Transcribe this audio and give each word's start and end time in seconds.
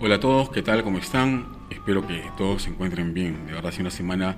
Hola 0.00 0.14
a 0.14 0.20
todos, 0.20 0.50
¿qué 0.50 0.62
tal? 0.62 0.84
¿Cómo 0.84 0.98
están? 0.98 1.46
Espero 1.70 2.06
que 2.06 2.22
todos 2.36 2.62
se 2.62 2.70
encuentren 2.70 3.14
bien. 3.14 3.46
De 3.46 3.52
verdad, 3.52 3.70
ha 3.70 3.72
sido 3.72 3.82
una 3.82 3.90
semana 3.90 4.36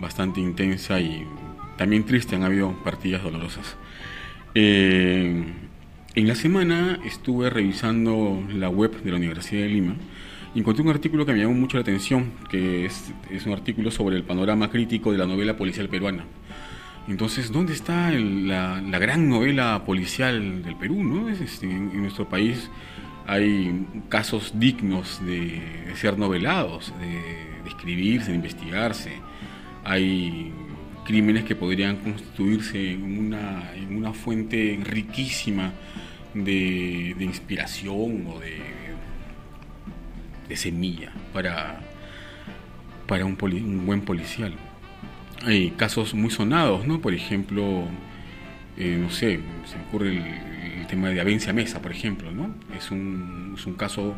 bastante 0.00 0.40
intensa 0.40 0.98
y 0.98 1.26
también 1.76 2.04
triste. 2.04 2.36
Han 2.36 2.42
habido 2.42 2.72
partidas 2.82 3.22
dolorosas. 3.22 3.76
Eh, 4.54 5.44
en 6.14 6.26
la 6.26 6.34
semana 6.34 7.00
estuve 7.04 7.50
revisando 7.50 8.42
la 8.48 8.70
web 8.70 9.02
de 9.02 9.10
la 9.10 9.18
Universidad 9.18 9.64
de 9.64 9.68
Lima 9.68 9.94
y 10.54 10.60
encontré 10.60 10.82
un 10.82 10.88
artículo 10.88 11.26
que 11.26 11.34
me 11.34 11.40
llamó 11.40 11.52
mucho 11.52 11.76
la 11.76 11.82
atención, 11.82 12.32
que 12.48 12.86
es, 12.86 13.12
un 13.44 13.52
artículo 13.52 13.90
sobre 13.90 14.16
el 14.16 14.22
panorama 14.22 14.70
crítico 14.70 15.12
de 15.12 15.18
la 15.18 15.26
novela 15.26 15.54
policial 15.54 15.90
peruana. 15.90 16.24
Entonces, 17.08 17.52
¿dónde 17.52 17.74
está 17.74 18.10
la, 18.10 18.80
gran 18.98 19.28
novela 19.28 19.82
policial 19.84 20.62
del 20.62 20.76
Perú? 20.76 21.04
¿no? 21.04 21.28
Este, 21.28 21.70
en 21.70 22.00
nuestro 22.00 22.26
país 22.26 22.70
hay 23.26 23.86
casos 24.08 24.52
dignos 24.58 25.24
de, 25.24 25.60
ser 25.96 26.18
novelados, 26.18 26.92
de, 27.00 27.68
escribirse, 27.68 28.30
de 28.30 28.36
investigarse. 28.36 29.12
Hay 29.84 30.52
crímenes 31.04 31.44
que 31.44 31.54
podrían 31.54 31.96
constituirse 31.96 32.92
en 32.92 33.18
una, 33.18 33.72
en 33.74 33.96
una 33.96 34.12
fuente 34.12 34.78
riquísima 34.82 35.72
de, 36.34 37.16
inspiración 37.20 38.26
o 38.26 38.40
de, 38.40 38.58
de 40.48 40.56
semilla 40.56 41.12
para, 41.32 41.80
para 43.06 43.24
un, 43.24 43.38
un, 43.40 43.86
buen 43.86 44.02
policial. 44.02 44.54
Hay 45.44 45.70
casos 45.70 46.14
muy 46.14 46.30
sonados, 46.30 46.86
¿no? 46.86 47.00
Por 47.00 47.14
ejemplo, 47.14 47.84
eh, 48.76 48.98
no 49.00 49.10
sé, 49.10 49.40
se 49.66 49.76
me 49.76 49.84
ocurre 49.84 50.08
el, 50.16 50.53
tema 50.86 51.10
de 51.10 51.20
Avencia 51.20 51.52
Mesa, 51.52 51.80
por 51.80 51.92
ejemplo, 51.92 52.30
¿no? 52.32 52.54
Es 52.76 52.90
un, 52.90 53.54
es 53.56 53.66
un 53.66 53.74
caso 53.74 54.14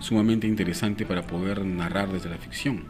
sumamente 0.00 0.46
interesante 0.46 1.04
para 1.04 1.26
poder 1.26 1.64
narrar 1.64 2.12
desde 2.12 2.30
la 2.30 2.36
ficción, 2.36 2.84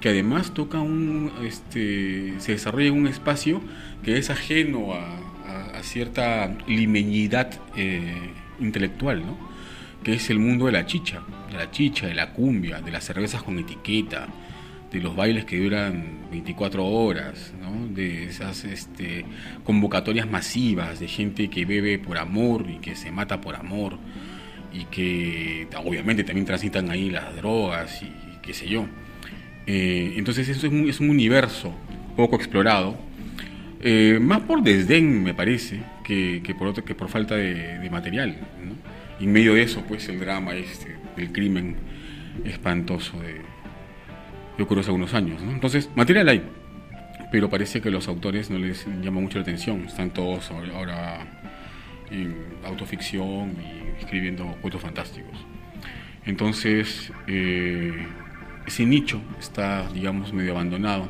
que 0.00 0.10
además 0.10 0.54
toca 0.54 0.80
un, 0.80 1.32
este, 1.42 2.34
se 2.38 2.52
desarrolla 2.52 2.88
en 2.88 2.94
un 2.94 3.06
espacio 3.06 3.60
que 4.02 4.18
es 4.18 4.30
ajeno 4.30 4.94
a, 4.94 5.20
cierta 5.82 6.56
limeñidad 6.66 7.60
eh, 7.76 8.30
intelectual, 8.58 9.20
¿no? 9.20 9.36
que 10.02 10.14
es 10.14 10.30
el 10.30 10.38
mundo 10.38 10.64
de 10.64 10.72
la 10.72 10.86
chicha, 10.86 11.20
de 11.50 11.58
la 11.58 11.70
chicha, 11.70 12.06
de 12.06 12.14
la 12.14 12.32
cumbia, 12.32 12.80
de 12.80 12.90
las 12.90 13.04
cervezas 13.04 13.42
con 13.42 13.58
etiqueta, 13.58 14.28
de 14.92 15.00
los 15.00 15.16
bailes 15.16 15.44
que 15.44 15.58
duran 15.58 16.28
24 16.30 16.84
horas, 16.84 17.52
de 17.94 18.24
esas 18.24 18.64
este, 18.64 19.24
convocatorias 19.64 20.28
masivas 20.28 21.00
de 21.00 21.08
gente 21.08 21.48
que 21.48 21.64
bebe 21.64 21.98
por 21.98 22.18
amor 22.18 22.66
y 22.68 22.78
que 22.78 22.94
se 22.96 23.10
mata 23.10 23.40
por 23.40 23.56
amor 23.56 23.98
y 24.72 24.84
que 24.86 25.68
obviamente 25.84 26.24
también 26.24 26.46
transitan 26.46 26.90
ahí 26.90 27.10
las 27.10 27.36
drogas 27.36 28.02
y, 28.02 28.12
qué 28.42 28.52
sé 28.52 28.68
yo. 28.68 28.86
Eh, 29.66 30.14
entonces 30.16 30.48
eso 30.48 30.66
es 30.66 31.00
un, 31.00 31.08
universo 31.08 31.72
poco 32.16 32.36
explorado, 32.36 32.96
eh, 33.80 34.18
más 34.20 34.40
por 34.40 34.62
desdén 34.62 35.22
me 35.22 35.34
parece 35.34 35.80
que, 36.04 36.54
por, 36.58 36.68
otro, 36.68 36.84
que 36.84 36.94
por 36.94 37.08
falta 37.08 37.36
de, 37.36 37.88
material. 37.90 38.36
Y 39.20 39.24
en 39.24 39.32
medio 39.32 39.54
de 39.54 39.62
eso 39.62 39.82
pues 39.86 40.08
el 40.08 40.18
drama 40.18 40.54
este, 40.54 40.96
el 41.16 41.32
crimen 41.32 41.76
espantoso 42.44 43.20
de 43.20 43.53
que 44.56 44.62
ocurrió 44.62 44.80
hace 44.80 44.90
algunos 44.90 45.14
años. 45.14 45.40
Entonces, 45.42 45.90
material 45.94 46.28
hay, 46.28 46.42
pero 47.32 47.50
parece 47.50 47.80
que 47.80 47.90
los 47.90 48.08
autores 48.08 48.50
no 48.50 48.58
les 48.58 48.86
llama 49.02 49.20
mucho 49.20 49.38
la 49.38 49.42
atención. 49.42 49.84
Están 49.86 50.10
todos 50.10 50.50
ahora 50.50 51.26
en 52.10 52.36
autoficción 52.64 53.56
y 53.60 54.00
escribiendo 54.00 54.44
cuentos 54.60 54.80
fantásticos. 54.80 55.38
Entonces, 56.26 57.12
eh, 57.26 58.06
ese 58.66 58.86
nicho 58.86 59.20
está, 59.38 59.88
digamos, 59.92 60.32
medio 60.32 60.52
abandonado. 60.52 61.08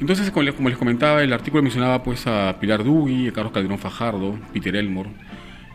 Entonces, 0.00 0.30
como 0.30 0.68
les 0.68 0.78
comentaba, 0.78 1.22
el 1.22 1.32
artículo 1.32 1.62
mencionaba 1.62 2.02
pues 2.02 2.26
a 2.26 2.58
Pilar 2.58 2.82
Dugui, 2.82 3.28
a 3.28 3.32
Carlos 3.32 3.52
Calderón 3.52 3.78
Fajardo, 3.78 4.38
Peter 4.52 4.74
Elmore 4.74 5.10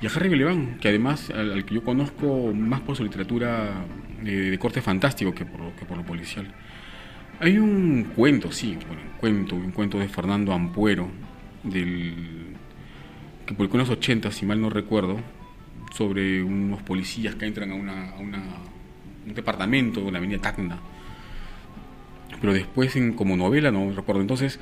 y 0.01 0.05
a 0.05 0.09
Harry 0.09 0.27
Beleván, 0.27 0.79
que 0.79 0.89
además 0.89 1.29
al, 1.29 1.63
que 1.63 1.75
yo 1.75 1.83
conozco 1.83 2.51
más 2.53 2.81
por 2.81 2.97
su 2.97 3.03
literatura 3.03 3.85
eh, 4.25 4.31
de 4.31 4.59
corte 4.59 4.81
fantástico 4.81 5.33
que 5.33 5.45
por, 5.45 5.71
que 5.75 5.85
por 5.85 5.97
lo 5.97 6.03
policial. 6.03 6.53
Hay 7.39 7.59
un 7.59 8.13
cuento, 8.15 8.51
sí, 8.51 8.75
un 8.89 9.19
cuento, 9.19 9.55
un 9.55 9.71
cuento 9.71 9.99
de 9.99 10.07
Fernando 10.07 10.53
Ampuero, 10.53 11.07
del, 11.63 12.15
que 13.45 13.53
publicó 13.53 13.75
en 13.75 13.81
los 13.81 13.89
80, 13.91 14.31
si 14.31 14.45
mal 14.47 14.59
no 14.59 14.71
recuerdo, 14.71 15.19
sobre 15.95 16.41
unos 16.41 16.81
policías 16.81 17.35
que 17.35 17.45
entran 17.45 17.71
a, 17.71 17.75
un 17.75 19.33
departamento 19.35 20.01
de 20.01 20.11
la 20.11 20.17
avenida 20.17 20.39
Tacna. 20.39 20.79
Pero 22.41 22.53
después, 22.53 22.95
en, 22.95 23.13
como 23.13 23.37
novela, 23.37 23.71
no 23.71 23.91
recuerdo. 23.95 24.21
Entonces, 24.21 24.59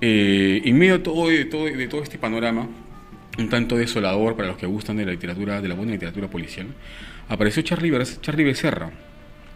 eh, 0.00 0.62
en 0.64 0.78
medio 0.78 0.98
de 0.98 1.04
todo 1.84 2.02
este 2.02 2.18
panorama, 2.18 2.66
un 3.38 3.48
tanto 3.48 3.76
desolador 3.76 4.34
para 4.34 4.48
los 4.48 4.56
que 4.56 4.66
gustan 4.66 4.96
de 4.96 5.04
la 5.04 5.12
literatura, 5.12 5.60
de 5.60 5.68
la 5.68 5.76
buena 5.76 5.92
literatura 5.92 6.28
policial, 6.28 6.66
apareció 7.28 7.62
Charlie, 7.62 7.92
Charlie 8.20 8.44
Becerra 8.44 9.05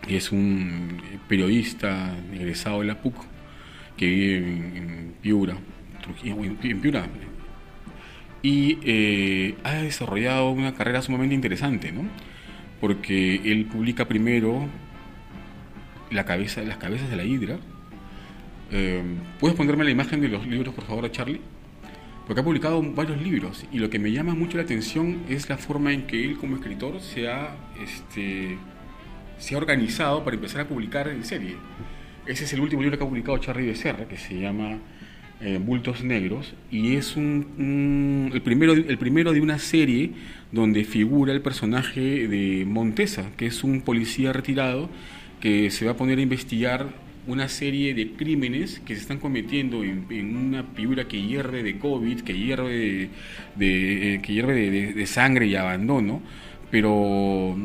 es 0.09 0.33
un 0.33 1.03
periodista 1.29 2.17
egresado 2.33 2.81
de 2.81 2.87
la 2.87 3.01
PUC 3.01 3.15
que 3.97 4.07
vive 4.07 4.37
en, 4.37 5.15
Piura, 5.21 5.57
en 6.23 6.81
Piura, 6.81 7.07
y 8.43 8.79
eh, 8.83 9.55
ha 9.65 9.75
desarrollado 9.75 10.51
una 10.51 10.75
carrera 10.75 11.03
sumamente 11.03 11.35
interesante, 11.35 11.93
¿no? 11.93 12.03
Porque 12.81 13.37
él 13.45 13.67
publica 13.67 14.09
primero 14.09 14.67
la 16.11 16.25
cabeza, 16.25 16.63
las 16.63 16.79
cabezas 16.79 17.11
de 17.11 17.17
la 17.17 17.25
hidra. 17.25 17.59
Eh, 18.73 19.03
¿Puedes 19.39 19.57
ponerme 19.57 19.85
la 19.85 19.91
imagen 19.91 20.21
de 20.21 20.29
los 20.29 20.47
libros, 20.47 20.75
por 20.75 20.85
favor, 20.85 21.11
Charlie? 21.11 21.41
Porque 22.27 22.41
ha 22.41 22.45
publicado 22.45 22.83
varios 22.83 23.21
libros 23.21 23.67
y 23.73 23.79
lo 23.79 23.91
que 23.91 23.99
me 23.99 24.13
llama 24.13 24.35
mucho 24.35 24.57
la 24.57 24.63
atención 24.63 25.23
es 25.29 25.49
la 25.49 25.59
forma 25.59 25.93
en 25.93 26.07
que 26.07 26.25
él 26.25 26.39
como 26.39 26.57
escritor 26.57 27.01
se 27.01 27.29
ha 27.29 27.57
este, 27.83 28.57
se 29.41 29.57
ha 29.57 29.59
organizado 29.59 30.23
para 30.23 30.37
empezar 30.37 30.61
a 30.61 30.69
publicar 30.69 31.09
en 31.09 31.25
serie. 31.25 31.57
Ese 32.27 32.45
es 32.45 32.53
el 32.53 32.61
último 32.61 32.83
libro 32.83 32.97
que 32.97 33.03
ha 33.03 33.09
publicado 33.09 33.39
Charlie 33.39 33.67
Becerra, 33.67 34.07
que 34.07 34.17
se 34.17 34.39
llama 34.39 34.79
eh, 35.41 35.59
Bultos 35.61 36.05
Negros, 36.05 36.55
y 36.71 36.95
es 36.95 37.17
un, 37.17 38.31
el, 38.33 38.43
primero, 38.43 38.75
el 38.75 38.99
primero 38.99 39.33
de 39.33 39.41
una 39.41 39.59
serie 39.59 40.13
donde 40.53 40.85
figura 40.85 41.33
el 41.33 41.41
personaje 41.41 42.29
de 42.29 42.65
Montesa, 42.67 43.31
que 43.37 43.47
es 43.47 43.65
un 43.65 43.81
policía 43.81 44.33
retirado 44.33 44.89
que 45.41 45.71
se 45.71 45.87
va 45.87 45.93
a 45.93 45.97
poner 45.97 46.19
a 46.19 46.23
investigar 46.23 46.89
una 47.27 47.49
serie 47.49 47.95
de 47.95 48.13
crímenes 48.13 48.81
que 48.81 48.95
se 48.95 49.01
están 49.01 49.19
cometiendo 49.19 49.83
en, 49.83 50.37
una 50.37 50.65
figura 50.65 51.09
que 51.09 51.23
hierve 51.23 51.63
de 51.63 51.79
COVID, 51.79 52.21
que 52.21 52.37
hierve 52.37 53.09
de, 53.57 54.15
eh, 54.15 54.21
que 54.23 54.33
hierve 54.33 54.71
de, 54.93 55.07
sangre 55.07 55.47
y 55.47 55.55
abandono, 55.55 56.21
pero 56.71 57.57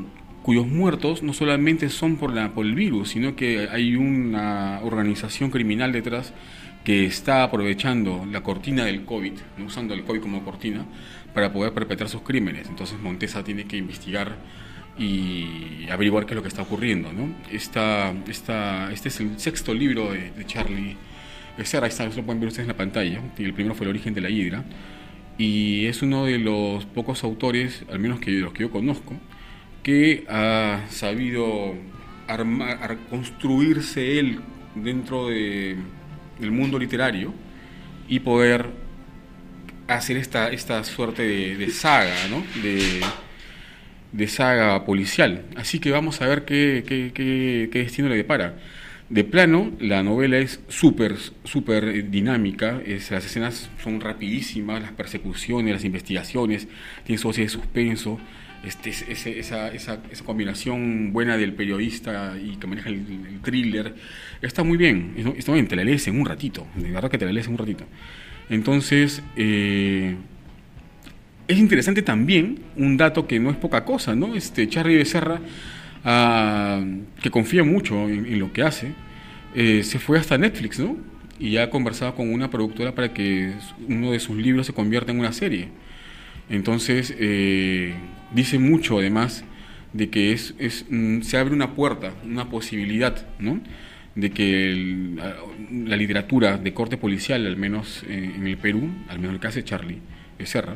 cuyos 0.46 0.68
muertos 0.68 1.24
no 1.24 1.34
solamente 1.34 1.90
son 1.90 2.18
por, 2.18 2.32
la, 2.32 2.54
por 2.54 2.68
el 2.68 2.76
virus, 2.76 3.10
sino 3.10 3.36
que 3.36 3.68
hay 3.72 3.96
una 3.96 4.80
organización 4.84 5.50
criminal 5.50 5.92
detrás 5.92 6.34
que 6.84 7.08
está 7.08 7.42
aprovechando 7.42 8.28
la 8.32 8.44
cortina 8.44 8.86
del 8.86 9.06
COVID, 9.06 9.34
usando 9.66 9.96
el 9.96 10.04
COVID 10.04 10.22
como 10.22 10.46
cortina, 10.46 10.86
para 11.34 11.52
poder 11.52 11.74
perpetrar 11.74 12.10
sus 12.10 12.22
crímenes. 12.22 12.70
Entonces 12.70 13.00
Montesa 13.00 13.44
tiene 13.44 13.66
que 13.66 13.78
investigar 13.78 14.36
y 15.00 15.88
averiguar 15.90 16.28
qué 16.28 16.34
es 16.34 16.36
lo 16.36 16.44
que 16.44 16.50
está 16.50 16.62
ocurriendo. 16.62 17.12
¿no? 17.12 17.28
Esta, 17.52 18.14
esta, 18.28 18.94
este 18.94 19.10
es 19.10 19.20
el 19.22 19.40
sexto 19.40 19.74
libro 19.74 20.14
de, 20.14 20.32
Charlie 20.46 20.96
Becerra, 21.58 21.88
está, 21.88 22.06
lo 22.06 22.22
pueden 22.22 22.40
ver 22.40 22.50
ustedes 22.50 22.66
en 22.66 22.68
la 22.68 22.78
pantalla, 22.78 23.20
el 23.40 23.54
primero 23.56 23.74
fue 23.74 23.86
El 23.86 23.90
origen 23.90 24.14
de 24.14 24.22
la 24.22 24.30
hidra, 24.30 24.64
y 25.40 25.88
es 25.88 26.04
uno 26.04 26.26
de 26.26 26.38
los 26.38 26.86
pocos 26.86 27.24
autores, 27.24 27.84
al 27.92 27.98
menos 27.98 28.20
que 28.20 28.30
los 28.30 28.54
que 28.54 28.62
yo 28.62 28.70
conozco, 28.70 29.16
que 29.86 30.26
ha 30.28 30.86
sabido 30.90 31.76
armar, 32.28 32.98
construirse 33.08 34.18
él 34.18 34.40
dentro 34.74 35.28
de, 35.28 35.76
del 36.40 36.50
mundo 36.52 36.80
literario 36.80 37.32
y 38.08 38.22
poder 38.22 38.72
hacer 39.88 40.18
esta, 40.18 40.50
esta 40.50 40.84
suerte 40.84 41.22
de, 41.56 41.70
saga, 41.70 42.16
¿no? 42.32 42.44
de, 42.64 44.28
saga 44.28 44.84
policial. 44.86 45.46
Así 45.56 45.78
que 45.78 45.92
vamos 45.92 46.20
a 46.20 46.26
ver 46.26 46.46
qué, 46.46 46.84
qué, 46.88 47.12
qué, 47.14 47.80
destino 47.80 48.10
le 48.10 48.16
depara. 48.16 48.58
De 49.12 49.24
plano, 49.24 49.72
la 49.80 50.02
novela 50.02 50.40
es 50.40 50.62
súper, 50.68 51.16
súper 51.44 52.10
dinámica, 52.10 52.82
las 52.88 53.24
escenas 53.24 53.70
son 53.84 54.02
rapidísimas, 54.02 54.82
las 54.82 54.94
persecuciones, 54.94 55.76
las 55.76 55.86
investigaciones, 55.86 56.68
tiene 57.04 57.22
su 57.22 57.32
de 57.32 57.48
suspenso, 57.48 58.20
este, 58.66 58.90
esa, 58.90 59.30
esa, 59.30 59.68
esa, 59.70 60.24
combinación 60.26 61.14
buena 61.14 61.38
del 61.38 61.54
periodista 61.54 62.36
y 62.42 62.58
que 62.58 62.68
maneja 62.68 62.90
el, 62.90 63.40
thriller, 63.44 63.96
está 64.42 64.64
muy 64.64 64.78
bien, 64.78 65.34
está 65.38 65.54
bien, 65.54 65.68
te 65.68 65.76
la 65.76 65.84
lees 65.84 66.08
en 66.08 66.20
un 66.20 66.26
ratito, 66.26 66.66
de 66.76 66.92
verdad 66.92 67.10
que 67.10 67.18
te 67.18 67.26
la 67.26 67.32
lees 67.32 67.48
en 67.48 67.54
un 67.54 67.60
ratito. 67.60 67.86
Entonces, 68.50 69.24
eh, 69.36 70.16
es 71.48 71.58
interesante 71.58 72.02
también 72.02 72.60
un 72.76 72.98
dato 72.98 73.28
que 73.28 73.40
no 73.40 73.50
es 73.50 73.58
poca 73.58 73.86
cosa, 73.86 74.16
¿no? 74.16 74.36
Este, 74.36 74.68
Charlie 74.68 74.98
Becerra 74.98 75.40
que 76.06 77.32
confía 77.32 77.64
mucho 77.64 78.08
en, 78.08 78.38
lo 78.38 78.54
que 78.54 78.62
hace, 78.62 78.94
eh, 79.56 79.82
se 79.84 79.98
fue 79.98 80.20
hasta 80.20 80.38
Netflix, 80.38 80.80
¿no? 80.80 80.98
Y 81.40 81.52
ya 81.52 81.64
ha 81.64 81.70
conversado 81.72 82.14
con 82.14 82.32
una 82.32 82.50
productora 82.52 82.94
para 82.94 83.12
que 83.12 83.54
uno 83.90 84.12
de 84.12 84.20
sus 84.20 84.38
libros 84.38 84.68
se 84.68 84.74
convierta 84.74 85.12
en 85.12 85.20
una 85.20 85.34
serie. 85.34 85.70
Entonces, 86.50 87.14
eh, 87.18 87.94
dice 88.32 88.60
mucho 88.60 89.00
además 89.00 89.44
de 89.94 90.10
que 90.10 90.38
mm, 90.90 91.22
se 91.22 91.38
abre 91.38 91.54
una 91.54 91.74
puerta, 91.74 92.14
una 92.24 92.50
posibilidad, 92.50 93.26
¿no? 93.40 93.62
de 94.16 94.32
que 94.32 95.16
la 95.72 95.96
literatura 95.98 96.58
de 96.58 96.74
corte 96.74 96.98
policial, 96.98 97.46
al 97.46 97.58
menos 97.58 98.04
eh, 98.08 98.32
en 98.36 98.48
el 98.48 98.58
Perú, 98.58 98.90
al 99.10 99.20
menos 99.20 99.34
el 99.34 99.40
caso 99.42 99.58
de 99.58 99.66
Charlie 99.66 100.00
Becerra, 100.40 100.76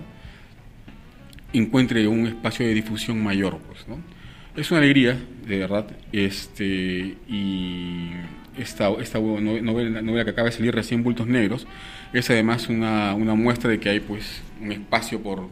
encuentre 1.54 2.08
un 2.08 2.28
espacio 2.28 2.66
de 2.66 2.74
difusión 2.74 3.24
mayor. 3.24 3.58
Pues. 3.60 3.86
Es 4.58 4.72
una 4.72 4.82
alegría, 4.82 5.18
de 5.48 5.58
verdad, 5.58 5.88
este, 6.12 7.16
y 7.30 8.10
esta, 8.58 8.90
novela, 8.90 10.02
novela, 10.02 10.26
que 10.26 10.32
acaba 10.32 10.50
de 10.50 10.56
salir 10.56 10.76
recién, 10.76 11.02
Bultos 11.02 11.28
Negros, 11.28 11.66
es 12.12 12.30
además 12.30 12.68
una 12.68 13.16
muestra 13.16 13.70
de 13.70 13.80
que 13.80 13.90
hay 13.90 14.02
pues, 14.02 14.42
un 14.62 14.72
espacio 14.72 15.22
por, 15.22 15.48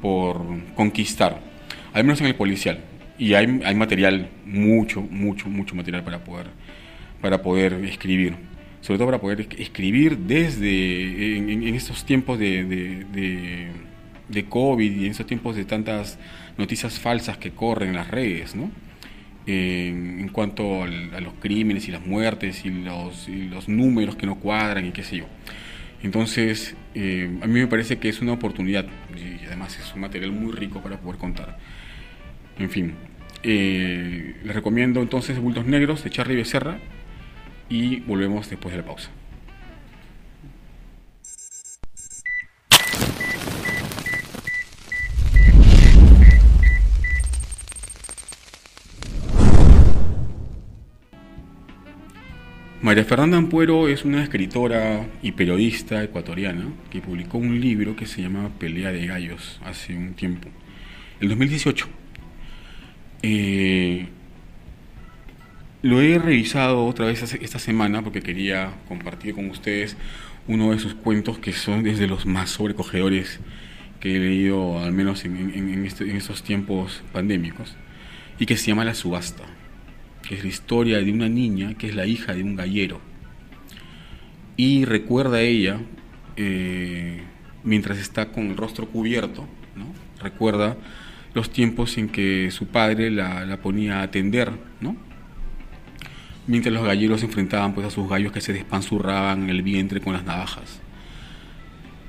por 0.00 0.40
conquistar, 0.74 1.40
al 1.92 2.04
menos 2.04 2.20
en 2.20 2.26
el 2.26 2.34
policial. 2.34 2.80
Y 3.16 3.34
hay, 3.34 3.60
hay 3.64 3.74
material, 3.74 4.28
mucho, 4.44 5.00
mucho, 5.00 5.48
mucho 5.48 5.74
material 5.74 6.02
para 6.02 6.24
poder 6.24 6.46
para 7.24 7.40
poder 7.40 7.72
escribir, 7.86 8.34
sobre 8.82 8.98
todo 8.98 9.06
para 9.06 9.18
poder 9.18 9.48
escribir 9.56 10.18
desde 10.18 11.38
en, 11.38 11.74
estos 11.74 12.04
tiempos 12.04 12.38
de, 12.38 12.62
de, 14.28 14.44
COVID 14.44 14.92
y 14.92 15.06
en 15.06 15.12
estos 15.12 15.24
tiempos 15.24 15.56
de 15.56 15.64
tantas 15.64 16.18
noticias 16.58 17.00
falsas 17.00 17.38
que 17.38 17.52
corren 17.52 17.88
en 17.88 17.96
las 17.96 18.10
redes, 18.10 18.54
¿no? 18.54 18.70
en 19.46 20.28
cuanto 20.28 20.82
a 20.82 20.86
los 20.86 21.32
crímenes 21.40 21.88
y 21.88 21.92
las 21.92 22.04
muertes 22.04 22.66
y 22.66 22.68
los, 22.68 23.26
los, 23.26 23.70
números 23.70 24.16
que 24.16 24.26
no 24.26 24.34
cuadran 24.34 24.84
y 24.84 24.90
qué 24.90 25.02
sé 25.02 25.16
yo. 25.16 25.24
Entonces, 26.02 26.76
eh, 26.94 27.38
a 27.42 27.46
mí 27.46 27.60
me 27.60 27.66
parece 27.66 27.98
que 27.98 28.08
es 28.08 28.20
una 28.20 28.32
oportunidad 28.32 28.86
y 29.16 29.46
además 29.46 29.78
es 29.78 29.94
un 29.94 30.00
material 30.00 30.32
muy 30.32 30.52
rico 30.52 30.82
para 30.82 30.98
poder 30.98 31.18
contar. 31.18 31.58
En 32.58 32.70
fin, 32.70 32.94
eh, 33.42 34.36
les 34.44 34.54
recomiendo 34.54 35.00
entonces 35.00 35.38
Bultos 35.38 35.66
Negros 35.66 36.04
de 36.04 36.10
Charlie 36.10 36.36
Becerra, 36.36 36.78
y 37.68 38.00
volvemos 38.00 38.48
después 38.50 38.74
de 38.74 38.80
la 38.80 38.86
pausa. 38.86 39.10
María 52.84 53.06
Fernanda 53.06 53.38
Ampuero 53.38 53.88
es 53.88 54.04
una 54.04 54.22
escritora 54.22 55.06
y 55.22 55.32
periodista 55.32 56.04
ecuatoriana 56.04 56.66
que 56.90 57.00
publicó 57.00 57.38
un 57.38 57.58
libro 57.58 57.96
que 57.96 58.04
se 58.04 58.20
llama 58.20 58.50
Pelea 58.58 58.92
de 58.92 59.06
Gallos 59.06 59.58
hace 59.64 59.96
un 59.96 60.12
tiempo, 60.12 60.50
el 61.18 61.30
2018. 61.30 61.88
Eh, 63.22 64.08
lo 65.80 66.02
he 66.02 66.18
revisado 66.18 66.84
otra 66.84 67.06
vez 67.06 67.22
esta 67.22 67.58
semana 67.58 68.04
porque 68.04 68.20
quería 68.20 68.74
compartir 68.86 69.34
con 69.34 69.48
ustedes 69.48 69.96
uno 70.46 70.72
de 70.72 70.78
sus 70.78 70.92
cuentos 70.92 71.38
que 71.38 71.54
son 71.54 71.84
desde 71.84 72.06
los 72.06 72.26
más 72.26 72.50
sobrecogedores 72.50 73.40
que 73.98 74.16
he 74.16 74.18
leído, 74.18 74.78
al 74.80 74.92
menos 74.92 75.24
en, 75.24 75.86
este, 75.86 76.14
estos 76.14 76.42
tiempos 76.42 77.02
pandémicos, 77.14 77.76
y 78.38 78.44
que 78.44 78.58
se 78.58 78.66
llama 78.66 78.84
La 78.84 78.92
Subasta, 78.92 79.44
es 80.30 80.42
la 80.42 80.48
historia 80.48 80.98
de 80.98 81.12
una 81.12 81.28
niña 81.28 81.74
que 81.74 81.88
es 81.88 81.94
la 81.94 82.06
hija 82.06 82.34
de 82.34 82.42
un 82.42 82.56
gallero. 82.56 83.00
Y 84.56 84.84
recuerda 84.84 85.40
ella, 85.40 85.80
eh, 86.36 87.22
mientras 87.62 87.98
está 87.98 88.30
con 88.30 88.50
el 88.50 88.56
rostro 88.56 88.88
cubierto, 88.88 89.46
¿no? 89.76 89.86
recuerda 90.22 90.76
los 91.34 91.50
tiempos 91.50 91.98
en 91.98 92.08
que 92.08 92.50
su 92.50 92.66
padre 92.66 93.10
la, 93.10 93.44
la 93.44 93.60
ponía 93.60 94.00
a 94.00 94.02
atender, 94.02 94.52
¿no? 94.80 94.96
mientras 96.46 96.72
los 96.74 96.84
galleros 96.84 97.20
se 97.20 97.26
enfrentaban 97.26 97.74
pues, 97.74 97.86
a 97.86 97.90
sus 97.90 98.08
gallos 98.08 98.32
que 98.32 98.40
se 98.40 98.52
despanzurraban 98.52 99.44
en 99.44 99.50
el 99.50 99.62
vientre 99.62 100.00
con 100.00 100.12
las 100.12 100.24
navajas. 100.24 100.80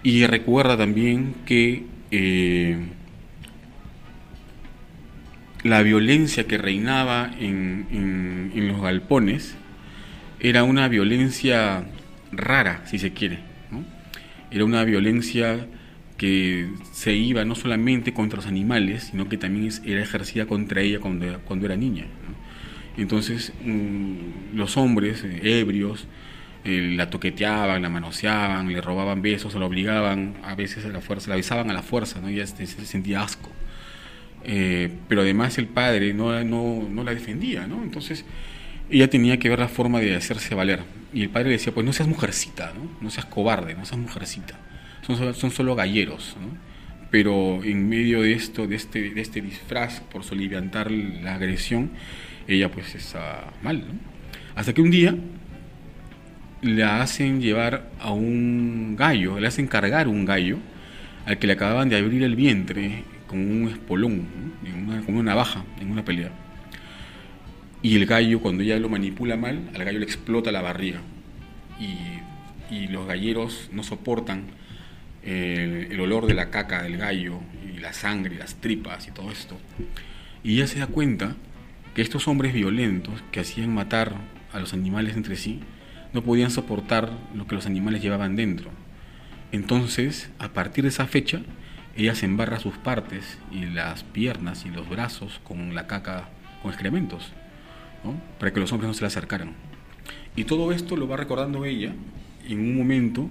Y 0.04 0.26
recuerda 0.28 0.78
también 0.78 1.36
que 1.46 1.86
eh, 2.12 2.78
la 5.66 5.82
violencia 5.82 6.46
que 6.46 6.60
reinaba 6.60 7.32
en, 7.40 8.52
los 8.54 8.80
galpones 8.80 9.56
era 10.40 10.64
una 10.64 10.88
violencia 10.88 11.88
rara, 12.32 12.84
si 12.86 13.00
se 13.00 13.14
quiere. 13.14 13.40
Era 14.52 14.64
una 14.64 14.84
violencia 14.84 15.66
que 16.18 16.70
se 16.92 17.14
iba 17.14 17.46
no 17.46 17.56
solamente 17.56 18.14
contra 18.14 18.38
los 18.38 18.46
animales, 18.46 19.06
sino 19.10 19.28
que 19.28 19.38
también 19.38 19.72
era 19.84 20.04
ejercida 20.04 20.46
contra 20.46 20.82
ella 20.82 21.00
cuando, 21.00 21.66
era 21.66 21.76
niña. 21.76 22.06
Entonces 22.96 23.52
mm, 23.66 24.56
los 24.56 24.78
hombres 24.78 25.24
eh, 25.24 25.62
ebrios 25.62 26.08
eh, 26.64 26.94
la 26.96 27.10
toqueteaban, 27.10 27.82
la 27.82 27.90
manoseaban, 27.90 28.72
le 28.72 28.82
robaban 28.82 29.24
besos, 29.24 29.56
la 29.56 29.66
obligaban 29.66 30.36
a 30.44 30.54
veces 30.54 30.86
a 30.86 30.90
la 30.90 31.02
fuerza, 31.02 31.32
la 31.32 31.38
besaban 31.38 31.72
a 31.72 31.74
la 31.74 31.82
fuerza, 31.82 32.22
¿no? 32.22 32.28
ella 32.28 32.46
se, 32.46 32.68
sentía 32.68 33.24
asco. 33.24 33.50
Eh, 34.48 34.90
pero 35.08 35.22
además 35.22 35.58
el 35.58 35.68
padre 35.68 36.14
no, 36.14 36.44
no, 36.44 36.88
no, 36.88 37.04
la 37.04 37.14
defendía, 37.14 37.66
¿no? 37.66 37.82
Entonces 37.84 38.26
ella 38.90 39.10
tenía 39.10 39.40
que 39.40 39.50
ver 39.50 39.60
la 39.60 39.68
forma 39.68 40.00
de 40.00 40.16
hacerse 40.16 40.54
valer. 40.54 40.82
Y 41.14 41.24
el 41.24 41.30
padre 41.30 41.50
le 41.50 41.54
decía, 41.54 41.74
pues 41.74 41.86
no 41.86 41.94
seas 41.94 42.08
mujercita, 42.08 42.74
¿no? 42.76 42.90
No 43.02 43.10
seas 43.10 43.26
cobarde, 43.26 43.74
no 43.74 43.86
seas 43.86 44.00
mujercita. 44.00 44.60
Son, 45.06 45.34
son 45.34 45.52
solo 45.52 45.76
galleros, 45.76 46.36
¿no? 46.40 46.58
Pero 47.10 47.64
en 47.64 47.88
medio 47.90 48.22
de 48.22 48.34
esto, 48.34 48.68
de 48.68 48.76
este, 48.76 49.12
de 49.12 49.22
este 49.22 49.42
disfraz 49.42 50.02
por 50.02 50.24
soliviantar 50.24 50.92
la 50.92 51.36
agresión, 51.36 51.92
ella 52.48 52.70
pues 52.70 52.94
está 52.94 53.52
mal, 53.64 53.80
¿no? 53.80 53.94
Hasta 54.56 54.74
que 54.74 54.82
un 54.82 54.92
día 54.92 55.16
la 56.62 57.02
hacen 57.02 57.42
llevar 57.42 57.90
a 58.00 58.12
un 58.12 58.96
gallo, 58.96 59.40
le 59.40 59.48
hacen 59.48 59.68
cargar 59.68 60.08
un 60.08 60.26
gallo 60.26 60.58
al 61.26 61.40
que 61.40 61.48
le 61.48 61.54
acababan 61.54 61.90
de 61.90 61.98
abrir 61.98 62.24
el 62.24 62.36
vientre 62.36 63.04
con 63.28 63.40
un 63.40 63.70
espolón, 63.70 64.28
con 65.06 65.16
una 65.16 65.32
navaja, 65.32 65.64
en 65.80 65.92
una 65.92 66.06
pelea. 66.06 66.32
Y 67.82 67.96
el 67.96 68.06
gallo, 68.06 68.40
cuando 68.40 68.64
ella 68.64 68.80
lo 68.80 68.90
manipula 68.90 69.38
mal, 69.38 69.70
al 69.76 69.84
gallo 69.84 70.00
le 70.00 70.06
explota 70.06 70.52
la 70.52 70.62
barriga. 70.62 71.02
Y, 71.80 72.74
y 72.74 72.88
los 72.88 73.06
galleros 73.08 73.70
no 73.72 73.84
soportan 73.84 74.46
el, 75.24 75.92
el, 75.92 76.00
olor 76.00 76.26
de 76.26 76.34
la 76.34 76.50
caca 76.50 76.84
del 76.84 76.98
gallo 76.98 77.40
y 77.64 77.80
la 77.80 77.94
sangre, 77.94 78.38
las 78.38 78.56
tripas 78.56 79.08
y 79.08 79.12
todo 79.12 79.32
esto. 79.32 79.58
Y 80.44 80.56
ella 80.56 80.68
se 80.68 80.80
da 80.80 80.88
cuenta 80.88 81.36
que 81.94 82.02
estos 82.02 82.28
hombres 82.28 82.54
violentos 82.54 83.24
que 83.32 83.40
hacían 83.40 83.74
matar 83.74 84.16
a 84.52 84.60
los 84.60 84.74
animales 84.74 85.16
entre 85.16 85.36
sí 85.36 85.62
no 86.14 86.24
podían 86.24 86.50
soportar 86.50 87.12
lo 87.36 87.46
que 87.46 87.56
los 87.56 87.66
animales 87.66 88.02
llevaban 88.02 88.36
dentro. 88.36 88.72
Entonces, 89.52 90.30
a 90.40 90.50
partir 90.50 90.84
de 90.84 90.90
esa 90.90 91.08
fecha, 91.08 91.42
ella 91.96 92.16
se 92.16 92.26
embarra 92.26 92.60
sus 92.60 92.78
partes 92.78 93.38
y 93.52 93.66
las 93.66 94.04
piernas 94.04 94.66
y 94.66 94.70
los 94.70 94.90
brazos 94.90 95.40
con 95.44 95.74
la 95.74 95.88
caca, 95.88 96.30
con 96.62 96.72
excrementos, 96.72 97.32
para 98.40 98.54
que 98.54 98.60
los 98.60 98.72
hombres 98.72 98.88
no 98.88 98.94
se 98.94 99.02
le 99.02 99.08
acercaran. 99.08 99.54
Y 100.36 100.44
todo 100.44 100.72
esto 100.72 100.98
lo 100.98 101.08
va 101.08 101.18
recordando 101.18 101.66
ella 101.66 101.94
en 102.48 102.60
un 102.60 102.78
momento 102.78 103.30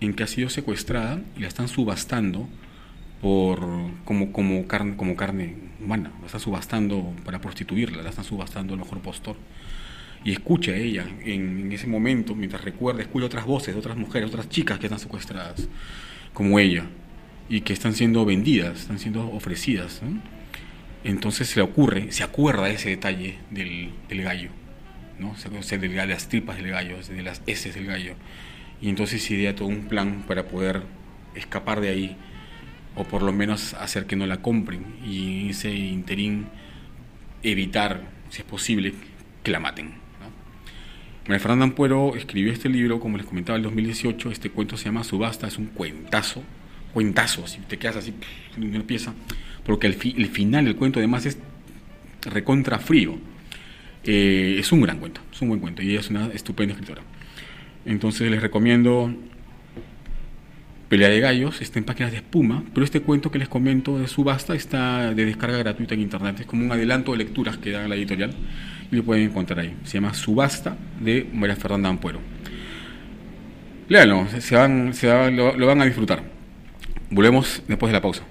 en 0.00 0.14
que 0.14 0.22
ha 0.22 0.26
sido 0.26 0.48
secuestrada 0.48 1.20
y 1.36 1.40
la 1.40 1.48
están 1.48 1.68
subastando 1.68 2.48
por, 3.20 3.60
como, 4.04 4.32
como, 4.32 4.66
carne, 4.66 4.96
como 4.96 5.16
carne 5.16 5.56
humana, 5.80 6.12
la 6.20 6.26
están 6.26 6.40
subastando 6.40 7.12
para 7.24 7.40
prostituirla, 7.40 8.02
la 8.02 8.10
están 8.10 8.24
subastando 8.24 8.74
el 8.74 8.80
mejor 8.80 9.00
postor. 9.00 9.36
Y 10.24 10.32
escucha 10.32 10.74
ella 10.74 11.06
en, 11.24 11.70
ese 11.72 11.86
momento, 11.86 12.34
mientras 12.34 12.62
recuerda, 12.62 13.02
escucha 13.02 13.26
otras 13.26 13.46
voces 13.46 13.74
de 13.74 13.78
otras 13.78 13.96
mujeres, 13.96 14.28
otras 14.28 14.48
chicas 14.48 14.78
que 14.78 14.86
están 14.86 14.98
secuestradas, 14.98 15.68
como 16.32 16.58
ella, 16.58 16.84
y 17.48 17.60
que 17.60 17.72
están 17.72 17.94
siendo 17.94 18.24
vendidas, 18.24 18.80
están 18.80 18.98
siendo 18.98 19.28
ofrecidas. 19.30 20.00
Entonces 21.04 21.48
se 21.48 21.60
le 21.60 21.62
ocurre, 21.62 22.10
se 22.12 22.24
acuerda 22.24 22.68
ese 22.68 22.90
detalle 22.90 23.38
del, 23.50 23.90
del 24.08 24.22
gallo, 24.22 24.50
¿no? 25.18 25.36
se, 25.36 25.78
de 25.78 26.06
las 26.06 26.28
tripas 26.28 26.56
del 26.56 26.68
gallo, 26.68 26.96
de 27.02 27.22
las 27.22 27.42
heces 27.46 27.74
del 27.74 27.86
gallo. 27.86 28.14
Y 28.80 28.88
entonces 28.88 29.30
idea 29.30 29.54
todo 29.54 29.68
un 29.68 29.86
plan 29.86 30.24
para 30.26 30.46
poder 30.46 30.82
escapar 31.34 31.80
de 31.80 31.90
ahí 31.90 32.16
o 32.96 33.04
por 33.04 33.22
lo 33.22 33.32
menos 33.32 33.74
hacer 33.74 34.06
que 34.06 34.16
no 34.16 34.26
la 34.26 34.42
compren 34.42 34.84
y 35.04 35.42
en 35.42 35.50
ese 35.50 35.74
interín 35.74 36.46
evitar, 37.42 38.02
si 38.30 38.38
es 38.38 38.44
posible, 38.44 38.94
que 39.42 39.50
la 39.50 39.60
maten. 39.60 39.90
¿no? 39.90 40.30
María 41.26 41.40
Fernanda 41.40 41.64
Ampuero 41.64 42.16
escribió 42.16 42.52
este 42.52 42.68
libro, 42.68 42.98
como 42.98 43.16
les 43.16 43.26
comentaba, 43.26 43.56
en 43.56 43.60
el 43.60 43.64
2018. 43.64 44.30
Este 44.30 44.50
cuento 44.50 44.76
se 44.76 44.86
llama 44.86 45.04
Subasta, 45.04 45.46
es 45.46 45.58
un 45.58 45.66
cuentazo, 45.66 46.42
cuentazo, 46.96 47.46
si 47.46 47.58
te 47.58 47.76
quedas 47.76 47.96
así, 47.96 48.14
una 48.56 48.82
pieza, 48.82 49.12
porque 49.66 49.86
el, 49.86 49.98
el 50.16 50.28
final 50.28 50.64
del 50.64 50.76
cuento 50.76 50.98
además 50.98 51.26
es 51.26 51.36
recontra 52.22 52.78
frío. 52.78 53.18
Eh, 54.02 54.56
es 54.58 54.72
un 54.72 54.80
gran 54.80 54.98
cuento, 54.98 55.20
es 55.30 55.42
un 55.42 55.48
buen 55.48 55.60
cuento 55.60 55.82
y 55.82 55.90
ella 55.90 56.00
es 56.00 56.08
una 56.08 56.28
estupenda 56.28 56.72
escritora. 56.72 57.02
Entonces 57.84 58.30
les 58.30 58.40
recomiendo 58.40 59.14
Pelea 60.88 61.10
de 61.10 61.20
Gallos, 61.20 61.60
está 61.60 61.78
en 61.78 61.84
páginas 61.84 62.12
de 62.12 62.16
espuma, 62.16 62.64
pero 62.72 62.82
este 62.82 63.00
cuento 63.02 63.30
que 63.30 63.40
les 63.40 63.48
comento 63.50 63.98
de 63.98 64.08
subasta 64.08 64.54
está 64.54 65.12
de 65.12 65.26
descarga 65.26 65.58
gratuita 65.58 65.92
en 65.92 66.00
internet, 66.00 66.40
es 66.40 66.46
como 66.46 66.64
un 66.64 66.72
adelanto 66.72 67.12
de 67.12 67.18
lecturas 67.18 67.58
que 67.58 67.72
da 67.72 67.86
la 67.86 67.94
editorial 67.96 68.30
y 68.90 68.96
lo 68.96 69.04
pueden 69.04 69.24
encontrar 69.24 69.58
ahí. 69.58 69.76
Se 69.84 69.98
llama 69.98 70.14
Subasta 70.14 70.78
de 70.98 71.28
María 71.30 71.56
Fernanda 71.56 71.90
Ampuero. 71.90 72.20
Léanlo, 73.86 74.28
se 74.40 74.56
van, 74.56 74.94
lo 75.36 75.66
van 75.66 75.82
a 75.82 75.84
disfrutar. 75.84 76.35
Volvemos 77.10 77.62
después 77.68 77.90
de 77.90 77.94
la 77.94 78.02
pausa. 78.02 78.22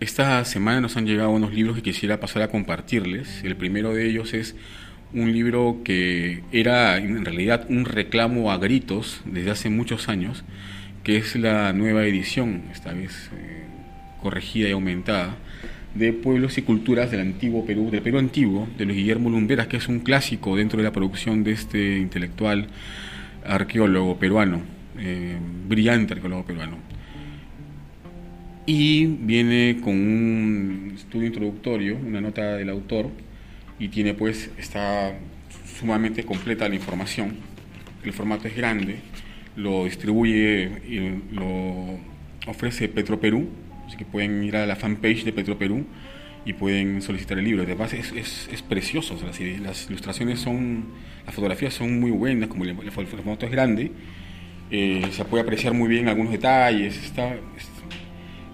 Esta 0.00 0.44
semana 0.44 0.80
nos 0.80 0.96
han 0.96 1.06
llegado 1.06 1.30
unos 1.30 1.52
libros 1.52 1.76
que 1.76 1.82
quisiera 1.82 2.20
pasar 2.20 2.42
a 2.42 2.48
compartirles. 2.48 3.42
El 3.42 3.56
primero 3.56 3.94
de 3.94 4.06
ellos 4.06 4.34
es 4.34 4.54
un 5.14 5.32
libro 5.32 5.78
que 5.84 6.42
era 6.52 6.98
en 6.98 7.24
realidad 7.24 7.66
un 7.68 7.84
reclamo 7.84 8.52
a 8.52 8.58
gritos 8.58 9.22
desde 9.24 9.50
hace 9.50 9.70
muchos 9.70 10.08
años, 10.08 10.44
que 11.04 11.16
es 11.16 11.36
la 11.36 11.72
nueva 11.72 12.04
edición, 12.04 12.62
esta 12.72 12.92
vez 12.92 13.30
eh, 13.36 13.64
corregida 14.20 14.68
y 14.68 14.72
aumentada, 14.72 15.36
de 15.94 16.12
Pueblos 16.12 16.58
y 16.58 16.62
Culturas 16.62 17.10
del 17.10 17.20
Antiguo 17.20 17.64
Perú, 17.64 17.90
del 17.90 18.02
Perú 18.02 18.18
Antiguo, 18.18 18.68
de 18.76 18.84
Luis 18.84 18.96
Guillermo 18.96 19.30
Lumberas, 19.30 19.68
que 19.68 19.76
es 19.76 19.86
un 19.86 20.00
clásico 20.00 20.56
dentro 20.56 20.78
de 20.78 20.84
la 20.84 20.92
producción 20.92 21.44
de 21.44 21.52
este 21.52 21.98
intelectual 21.98 22.66
arqueólogo 23.46 24.18
peruano, 24.18 24.62
eh, 24.98 25.36
brillante 25.68 26.14
arqueólogo 26.14 26.44
peruano 26.44 26.94
y 28.66 29.06
viene 29.06 29.80
con 29.82 29.94
un 29.94 30.92
estudio 30.94 31.26
introductorio, 31.26 31.96
una 31.96 32.20
nota 32.20 32.56
del 32.56 32.70
autor, 32.70 33.10
y 33.78 33.88
tiene 33.88 34.14
pues, 34.14 34.50
está 34.56 35.12
sumamente 35.78 36.24
completa 36.24 36.68
la 36.68 36.74
información. 36.74 37.36
El 38.02 38.12
formato 38.12 38.48
es 38.48 38.56
grande, 38.56 38.96
lo 39.56 39.84
distribuye 39.84 40.82
y 40.88 41.34
lo 41.34 41.98
ofrece 42.46 42.88
Petroperú, 42.88 43.48
así 43.86 43.96
que 43.96 44.04
pueden 44.04 44.42
ir 44.44 44.56
a 44.56 44.66
la 44.66 44.76
fanpage 44.76 45.24
de 45.24 45.32
Petroperú 45.32 45.84
y 46.44 46.52
pueden 46.52 47.00
solicitar 47.02 47.38
el 47.38 47.44
libro. 47.44 47.62
Además 47.62 47.92
es, 47.92 48.12
es, 48.12 48.48
es 48.52 48.62
precioso, 48.62 49.18
las 49.62 49.88
ilustraciones 49.88 50.40
son, 50.40 50.84
las 51.24 51.34
fotografías 51.34 51.74
son 51.74 52.00
muy 52.00 52.10
buenas, 52.10 52.48
como 52.48 52.64
el, 52.64 52.90
formato 52.90 53.46
es 53.46 53.52
grande, 53.52 53.92
eh, 54.70 55.02
se 55.10 55.24
puede 55.24 55.42
apreciar 55.42 55.72
muy 55.72 55.88
bien 55.88 56.08
algunos 56.08 56.32
detalles, 56.32 57.02
está, 57.02 57.36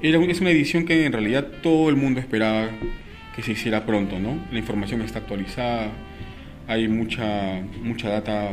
es 0.03 0.41
una 0.41 0.51
edición 0.51 0.85
que 0.85 1.05
en 1.05 1.13
realidad 1.13 1.47
todo 1.63 1.89
el 1.89 1.97
mundo 1.97 2.21
esperaba 2.21 2.69
que 3.35 3.43
se 3.43 3.53
hiciera 3.53 3.87
pronto, 3.87 4.19
¿no? 4.19 4.39
La 4.51 4.59
información 4.59 5.03
está 5.03 5.21
actualizada, 5.21 5.91
hay 6.67 6.89
mucha, 6.89 7.61
mucha 7.83 8.09
data 8.09 8.53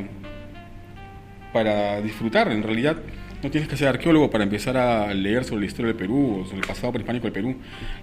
para 1.54 2.02
disfrutar. 2.02 2.52
En 2.52 2.64
realidad 2.64 2.98
no 3.44 3.52
tienes 3.52 3.70
que 3.70 3.78
ser 3.78 3.88
arqueólogo 3.88 4.30
para 4.30 4.44
empezar 4.44 4.78
a 4.78 5.14
leer 5.14 5.44
sobre 5.44 5.62
la 5.62 5.68
historia 5.68 5.88
del 5.88 5.96
Perú 5.96 6.42
o 6.42 6.46
sobre 6.46 6.62
el 6.62 6.68
pasado 6.68 6.92
prehispánico 6.92 7.26
del 7.26 7.34
Perú. 7.34 7.56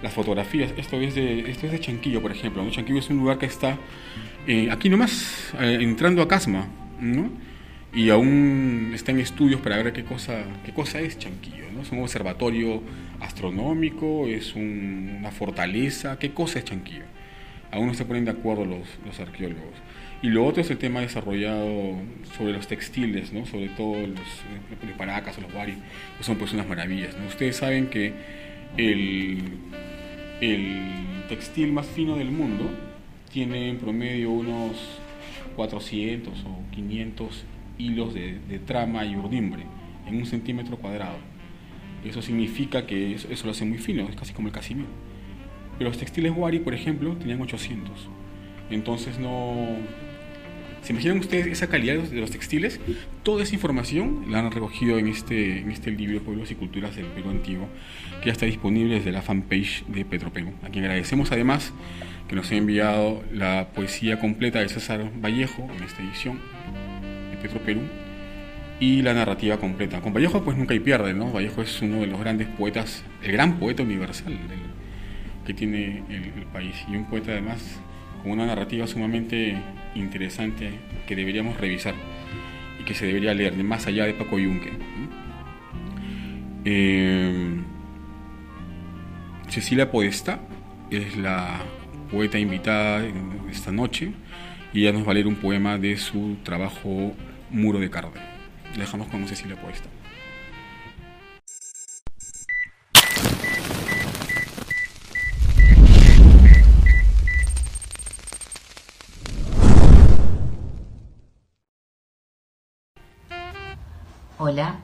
Las 0.03 0.13
fotografías, 0.13 0.73
esto 0.77 1.01
es 1.01 1.15
de, 1.15 1.51
esto 1.51 1.67
es 1.67 1.73
de 1.73 1.81
Chanquillo, 1.81 2.23
por 2.23 2.31
ejemplo. 2.31 2.69
Chanquillo 2.71 2.99
es 2.99 3.11
un 3.11 3.19
lugar 3.19 3.39
que 3.39 3.47
está 3.47 3.77
eh, 4.47 4.69
aquí 4.71 4.89
nomás, 4.89 5.53
eh, 5.61 5.79
entrando 5.81 6.23
a 6.23 6.29
Casma, 6.29 6.69
¿no? 7.01 7.31
y 7.95 8.11
aún 8.11 8.91
está 8.93 9.13
en 9.13 9.21
estudios 9.21 9.61
para 9.61 9.77
ver 9.77 9.93
qué 9.93 10.05
cosa, 10.05 10.43
qué 10.65 10.73
cosa 10.73 11.01
es 11.01 11.19
Chanquillo. 11.19 11.65
¿no? 11.73 11.83
Es 11.83 11.93
un 11.93 12.01
observatorio 12.03 12.83
astronómico, 13.21 14.27
es 14.27 14.55
una 14.55 15.31
fortaleza, 15.31 16.19
qué 16.19 16.33
cosa 16.33 16.59
es 16.59 16.65
Chanquillo. 16.65 17.05
Aún 17.71 17.89
no 17.89 17.95
se 17.95 18.05
ponen 18.05 18.25
de 18.25 18.33
acuerdo 18.33 18.65
los, 18.65 18.89
los, 19.05 19.19
arqueólogos. 19.21 19.75
Y 20.25 20.31
lo 20.31 20.47
otro 20.47 20.63
es 20.63 20.71
el 20.71 20.79
tema 20.79 21.03
desarrollado 21.03 21.99
sobre 22.39 22.55
los 22.55 22.67
textiles, 22.67 23.31
¿no? 23.35 23.45
sobre 23.45 23.69
todo 23.69 23.95
los, 24.07 24.19
los 24.83 24.97
paracas 24.97 25.37
o 25.37 25.43
los 25.43 25.53
wari, 25.53 25.75
que 26.17 26.25
son 26.25 26.37
pues 26.37 26.51
unas 26.55 26.67
maravillas. 26.67 27.15
Ustedes 27.29 27.59
saben 27.59 27.89
que 27.89 28.15
el, 28.79 29.43
el 30.41 31.27
textil 31.29 31.75
más 31.75 31.85
fino 31.85 32.17
del 32.17 32.31
mundo 32.31 32.71
tiene 33.31 33.69
en 33.69 33.77
promedio 33.77 34.31
unos 34.31 34.99
400 35.57 36.33
o 36.47 36.73
500 36.73 37.45
hilos 37.77 38.15
de, 38.15 38.59
trama 38.67 39.05
y 39.05 39.17
urdimbre 39.17 39.65
en 40.07 40.17
un 40.17 40.25
centímetro 40.25 40.79
cuadrado. 40.79 41.19
Eso 42.03 42.23
significa 42.23 42.87
que 42.87 43.13
eso, 43.13 43.45
lo 43.45 43.51
hace 43.51 43.67
muy 43.67 43.77
fino, 43.77 44.09
es 44.09 44.17
casi 44.17 44.33
como 44.33 44.49
el 44.49 44.55
casimiro. 44.55 44.89
Pero 45.77 45.91
los 45.91 45.99
textiles 45.99 46.33
Wari, 46.35 46.61
por 46.61 46.73
ejemplo, 46.73 47.15
tenían 47.19 47.43
800. 47.43 48.09
Entonces 48.71 49.19
no... 49.19 50.04
¿Se 50.85 50.93
imaginan 50.93 51.19
ustedes 51.19 51.47
esa 51.47 51.69
calidad 51.69 51.97
de 51.97 52.21
los 52.21 52.31
textiles? 52.31 52.79
Toda 53.23 53.43
esa 53.43 53.55
información 53.55 54.27
la 54.29 54.41
han 54.41 54.51
recogido 54.51 54.99
en 54.99 55.09
este, 55.09 55.61
en 55.61 55.71
este 55.71 55.91
libro 55.91 56.21
Pueblos 56.21 56.51
y 56.51 56.55
Culturas 56.55 56.95
del 56.95 57.07
Perú 57.07 57.31
Antiguo, 57.31 57.69
que 58.21 58.27
ya 58.27 58.33
está 58.33 58.45
disponible 58.45 58.97
desde 58.97 59.11
la 59.11 59.23
fanpage 59.23 59.87
de 59.87 60.05
Perú 60.05 60.31
a 60.63 60.69
quien 60.69 60.85
agradecemos 60.85 61.33
además 61.33 61.73
que 62.29 62.37
nos 62.37 62.51
ha 62.51 62.57
enviado 62.57 63.25
la 63.33 63.69
poesía 63.75 64.21
completa 64.21 64.61
de 64.61 64.69
César 64.69 65.11
Vallejo 65.23 65.67
en 65.75 65.85
esta 65.85 66.03
edición 66.03 66.39
Petro 67.41 67.61
Perú, 67.61 67.81
y 68.79 69.03
la 69.03 69.15
narrativa 69.15 69.57
completa. 69.57 70.01
Con 70.01 70.13
Vallejo 70.13 70.45
pues 70.45 70.57
nunca 70.57 70.75
hay 70.75 70.81
pierde, 70.81 71.15
¿no? 71.15 71.33
Vallejo 71.33 71.63
es 71.63 71.81
uno 71.81 72.01
de 72.01 72.09
los 72.09 72.21
grandes 72.21 72.49
poetas, 72.49 73.05
el 73.23 73.33
gran 73.33 73.59
poeta 73.59 73.83
universal 73.83 74.37
que 75.47 75.55
tiene 75.55 76.03
el, 76.09 76.45
país 76.53 76.75
y 76.91 76.97
un 76.97 77.07
poeta 77.07 77.33
además 77.33 77.81
con 78.23 78.33
una 78.33 78.47
narrativa 78.47 78.87
sumamente 78.87 79.57
interesante 79.95 80.71
que 81.07 81.17
deberíamos 81.17 81.59
revisar 81.59 81.95
y 82.81 82.85
que 82.85 82.95
se 82.95 83.07
debería 83.07 83.35
leer, 83.35 83.55
más 83.63 83.87
allá 83.87 84.05
de 84.07 84.15
Paco 84.15 84.39
Yunque. 84.39 84.73
Eh, 86.65 87.61
Cecilia 89.49 89.91
Podesta 89.91 90.41
es 90.91 91.17
la 91.17 91.61
poeta 92.11 92.39
invitada 92.39 93.05
esta 93.51 93.71
noche 93.71 94.13
y 94.73 94.81
ella 94.81 94.93
nos 94.93 95.07
va 95.07 95.13
a 95.13 95.15
leer 95.15 95.27
un 95.27 95.37
poema 95.37 95.79
de 95.79 95.97
su 95.97 96.37
trabajo 96.43 97.15
Muro 97.51 97.79
de 97.79 97.91
Carne. 97.91 98.21
Dejamos 98.77 99.09
con 99.09 99.27
Cecilia 99.29 99.61
Puesta. 99.61 99.89
Hola, 114.47 114.81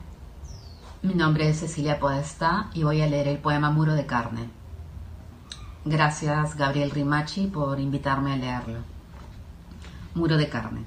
mi 1.03 1.13
nombre 1.13 1.47
es 1.47 1.59
Cecilia 1.59 1.99
Podesta 1.99 2.71
y 2.73 2.81
voy 2.81 2.99
a 3.03 3.05
leer 3.05 3.27
el 3.27 3.37
poema 3.37 3.69
Muro 3.69 3.93
de 3.93 4.07
Carne. 4.07 4.49
Gracias 5.85 6.57
Gabriel 6.57 6.89
Rimachi 6.89 7.45
por 7.45 7.79
invitarme 7.79 8.33
a 8.33 8.37
leerlo. 8.37 8.79
Muro 10.15 10.37
de 10.37 10.49
Carne 10.49 10.81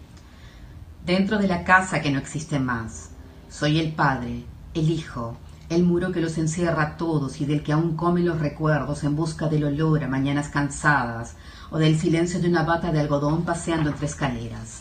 dentro 1.07 1.39
de 1.39 1.47
la 1.47 1.63
casa 1.63 2.03
que 2.03 2.11
no 2.11 2.19
existe 2.19 2.59
más. 2.59 3.11
Soy 3.49 3.79
el 3.79 3.93
padre, 3.93 4.45
el 4.75 4.91
hijo, 4.91 5.37
el 5.69 5.85
muro 5.85 6.11
que 6.11 6.21
los 6.21 6.37
encierra 6.37 6.83
a 6.83 6.97
todos 6.97 7.41
y 7.41 7.45
del 7.45 7.63
que 7.63 7.75
aún 7.75 7.95
comen 7.95 8.27
los 8.27 8.41
recuerdos 8.41 9.05
en 9.05 9.15
busca 9.15 9.47
del 9.47 9.63
olor 9.63 10.03
a 10.03 10.09
mañanas 10.09 10.49
cansadas 10.49 11.37
o 11.71 11.79
del 11.79 11.97
silencio 11.97 12.41
de 12.41 12.49
una 12.49 12.65
bata 12.65 12.91
de 12.91 12.99
algodón 12.99 13.45
paseando 13.45 13.91
entre 13.91 14.07
escaleras. 14.07 14.81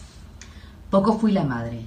Poco 0.89 1.19
fui 1.19 1.31
la 1.31 1.43
madre, 1.43 1.85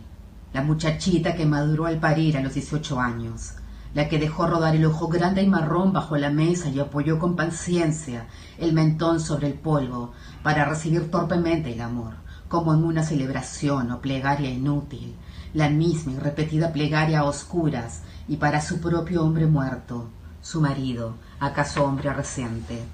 la 0.53 0.63
muchachita 0.63 1.35
que 1.35 1.47
maduró 1.47 1.87
al 1.87 1.99
parir 1.99 2.37
a 2.37 2.43
los 2.43 2.55
18 2.55 3.01
años, 3.01 3.55
la 3.95 4.09
que 4.09 4.19
dejó 4.19 4.47
rodar 4.47 4.75
el 4.75 4.85
ojo 4.85 5.09
grande 5.09 5.43
y 5.43 5.47
marrón 5.47 5.93
bajo 5.93 6.17
la 6.17 6.31
mesa 6.31 6.69
y 6.69 6.81
apoyó 6.81 7.19
con 7.19 7.37
paciencia 7.37 8.27
el 8.59 8.73
mentón 8.73 9.21
sobre 9.21 9.49
el 9.49 9.55
polvo 9.55 10.13
para 10.43 10.65
recibir 10.65 11.11
torpemente 11.11 11.73
el 11.73 11.81
amor 11.81 12.27
como 12.49 12.75
en 12.75 12.85
una 12.85 13.03
celebración 13.03 13.91
o 13.91 14.01
plegaria 14.01 14.51
inútil, 14.51 15.15
la 15.55 15.69
misma 15.69 16.13
y 16.13 16.19
repetida 16.19 16.73
plegaria 16.73 17.21
a 17.21 17.25
oscuras 17.25 18.03
y 18.29 18.37
para 18.37 18.61
su 18.61 18.81
propio 18.81 19.25
hombre 19.25 19.47
muerto, 19.47 20.09
su 20.43 20.61
marido, 20.61 21.15
acaso 21.41 21.85
hombre 21.85 22.13
reciente. 22.13 22.85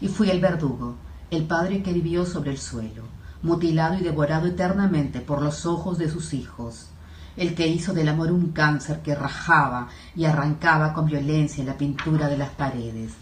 Y 0.00 0.08
fui 0.08 0.30
el 0.30 0.40
verdugo, 0.40 0.96
el 1.30 1.44
padre 1.44 1.82
que 1.82 1.92
vivió 1.92 2.26
sobre 2.26 2.50
el 2.50 2.58
suelo, 2.58 3.04
mutilado 3.44 3.94
y 3.94 4.00
devorado 4.00 4.46
eternamente 4.46 5.20
por 5.20 5.42
los 5.42 5.66
ojos 5.66 5.98
de 5.98 6.08
sus 6.08 6.32
hijos, 6.32 6.88
el 7.36 7.54
que 7.54 7.68
hizo 7.68 7.92
del 7.92 8.08
amor 8.08 8.32
un 8.32 8.52
cáncer 8.52 9.02
que 9.02 9.14
rajaba 9.14 9.88
y 10.16 10.24
arrancaba 10.24 10.94
con 10.94 11.06
violencia 11.06 11.62
la 11.62 11.76
pintura 11.76 12.28
de 12.28 12.38
las 12.38 12.50
paredes. 12.50 13.12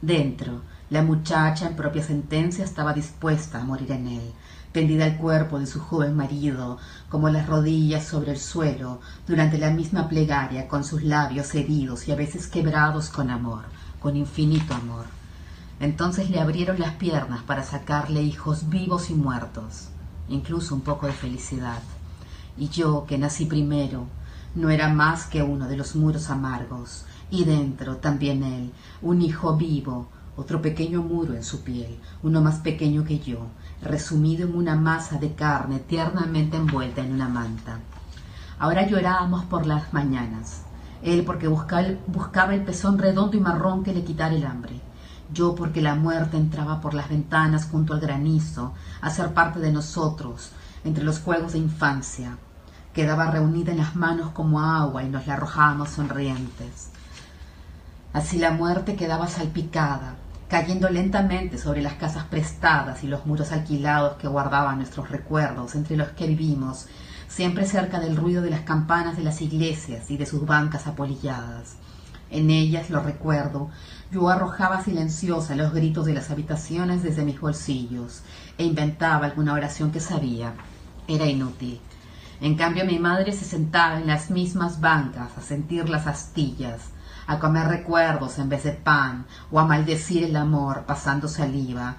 Dentro, 0.00 0.62
La 0.88 1.02
muchacha, 1.02 1.66
en 1.66 1.74
propia 1.74 2.00
sentencia, 2.00 2.64
estaba 2.64 2.92
dispuesta 2.92 3.60
a 3.60 3.64
morir 3.64 3.90
en 3.90 4.06
él, 4.06 4.32
tendida 4.70 5.04
al 5.04 5.16
cuerpo 5.16 5.58
de 5.58 5.66
su 5.66 5.80
joven 5.80 6.14
marido, 6.14 6.78
como 7.08 7.28
las 7.28 7.48
rodillas 7.48 8.04
sobre 8.04 8.30
el 8.30 8.38
suelo, 8.38 9.00
durante 9.26 9.58
la 9.58 9.70
misma 9.70 10.08
plegaria, 10.08 10.68
con 10.68 10.84
sus 10.84 11.02
labios 11.02 11.52
heridos 11.56 12.06
y 12.06 12.12
a 12.12 12.14
veces 12.14 12.46
quebrados 12.46 13.08
con 13.08 13.30
amor, 13.30 13.64
con 13.98 14.16
infinito 14.16 14.74
amor. 14.74 15.06
Entonces 15.78 16.30
le 16.30 16.40
abrieron 16.40 16.78
las 16.78 16.94
piernas 16.94 17.42
para 17.42 17.62
sacarle 17.62 18.22
hijos 18.22 18.70
vivos 18.70 19.10
y 19.10 19.14
muertos, 19.14 19.88
incluso 20.28 20.74
un 20.74 20.80
poco 20.80 21.06
de 21.06 21.12
felicidad. 21.12 21.82
Y 22.56 22.68
yo, 22.70 23.04
que 23.06 23.18
nací 23.18 23.44
primero, 23.44 24.06
no 24.54 24.70
era 24.70 24.88
más 24.88 25.26
que 25.26 25.42
uno 25.42 25.68
de 25.68 25.76
los 25.76 25.94
muros 25.94 26.30
amargos, 26.30 27.04
y 27.30 27.44
dentro 27.44 27.96
también 27.96 28.42
él, 28.42 28.72
un 29.02 29.20
hijo 29.20 29.54
vivo, 29.56 30.08
otro 30.34 30.62
pequeño 30.62 31.02
muro 31.02 31.34
en 31.34 31.44
su 31.44 31.62
piel, 31.62 31.98
uno 32.22 32.40
más 32.40 32.60
pequeño 32.60 33.04
que 33.04 33.18
yo, 33.18 33.46
resumido 33.82 34.48
en 34.48 34.56
una 34.56 34.76
masa 34.76 35.18
de 35.18 35.34
carne 35.34 35.78
tiernamente 35.80 36.56
envuelta 36.56 37.02
en 37.02 37.12
una 37.12 37.28
manta. 37.28 37.80
Ahora 38.58 38.86
llorábamos 38.86 39.44
por 39.44 39.66
las 39.66 39.92
mañanas, 39.92 40.62
él 41.02 41.22
porque 41.26 41.48
buscaba 41.48 42.54
el 42.54 42.64
pezón 42.64 42.98
redondo 42.98 43.36
y 43.36 43.40
marrón 43.40 43.84
que 43.84 43.92
le 43.92 44.04
quitara 44.04 44.34
el 44.34 44.46
hambre, 44.46 44.80
yo 45.32 45.54
porque 45.54 45.80
la 45.80 45.94
muerte 45.94 46.36
entraba 46.36 46.80
por 46.80 46.94
las 46.94 47.08
ventanas 47.08 47.66
junto 47.66 47.94
al 47.94 48.00
granizo 48.00 48.74
a 49.00 49.10
ser 49.10 49.34
parte 49.34 49.60
de 49.60 49.72
nosotros, 49.72 50.50
entre 50.84 51.04
los 51.04 51.20
juegos 51.20 51.52
de 51.52 51.58
infancia, 51.58 52.38
quedaba 52.92 53.30
reunida 53.30 53.72
en 53.72 53.78
las 53.78 53.96
manos 53.96 54.30
como 54.30 54.60
agua 54.60 55.02
y 55.02 55.08
nos 55.08 55.26
la 55.26 55.34
arrojábamos 55.34 55.90
sonrientes. 55.90 56.90
Así 58.12 58.38
la 58.38 58.52
muerte 58.52 58.96
quedaba 58.96 59.26
salpicada, 59.26 60.14
cayendo 60.48 60.88
lentamente 60.88 61.58
sobre 61.58 61.82
las 61.82 61.94
casas 61.94 62.24
prestadas 62.24 63.04
y 63.04 63.08
los 63.08 63.26
muros 63.26 63.52
alquilados 63.52 64.16
que 64.16 64.28
guardaban 64.28 64.78
nuestros 64.78 65.10
recuerdos, 65.10 65.74
entre 65.74 65.96
los 65.96 66.08
que 66.08 66.26
vivimos, 66.26 66.86
siempre 67.28 67.66
cerca 67.66 68.00
del 68.00 68.16
ruido 68.16 68.42
de 68.42 68.50
las 68.50 68.60
campanas 68.60 69.16
de 69.16 69.24
las 69.24 69.42
iglesias 69.42 70.10
y 70.10 70.16
de 70.16 70.26
sus 70.26 70.46
bancas 70.46 70.86
apolilladas. 70.86 71.76
En 72.30 72.50
ellas, 72.50 72.90
lo 72.90 73.00
recuerdo, 73.00 73.70
yo 74.10 74.28
arrojaba 74.28 74.82
silenciosa 74.82 75.54
los 75.54 75.72
gritos 75.72 76.06
de 76.06 76.14
las 76.14 76.30
habitaciones 76.30 77.02
desde 77.02 77.24
mis 77.24 77.40
bolsillos 77.40 78.22
e 78.58 78.64
inventaba 78.64 79.26
alguna 79.26 79.52
oración 79.52 79.92
que 79.92 80.00
sabía. 80.00 80.54
Era 81.08 81.26
inútil. 81.26 81.80
En 82.40 82.56
cambio, 82.56 82.84
mi 82.84 82.98
madre 82.98 83.32
se 83.32 83.44
sentaba 83.44 83.98
en 83.98 84.06
las 84.06 84.30
mismas 84.30 84.80
bancas 84.80 85.38
a 85.38 85.40
sentir 85.40 85.88
las 85.88 86.06
astillas, 86.06 86.90
a 87.26 87.38
comer 87.38 87.68
recuerdos 87.68 88.38
en 88.38 88.48
vez 88.48 88.64
de 88.64 88.72
pan, 88.72 89.26
o 89.50 89.58
a 89.58 89.64
maldecir 89.64 90.24
el 90.24 90.36
amor 90.36 90.84
pasando 90.86 91.28
saliva, 91.28 91.96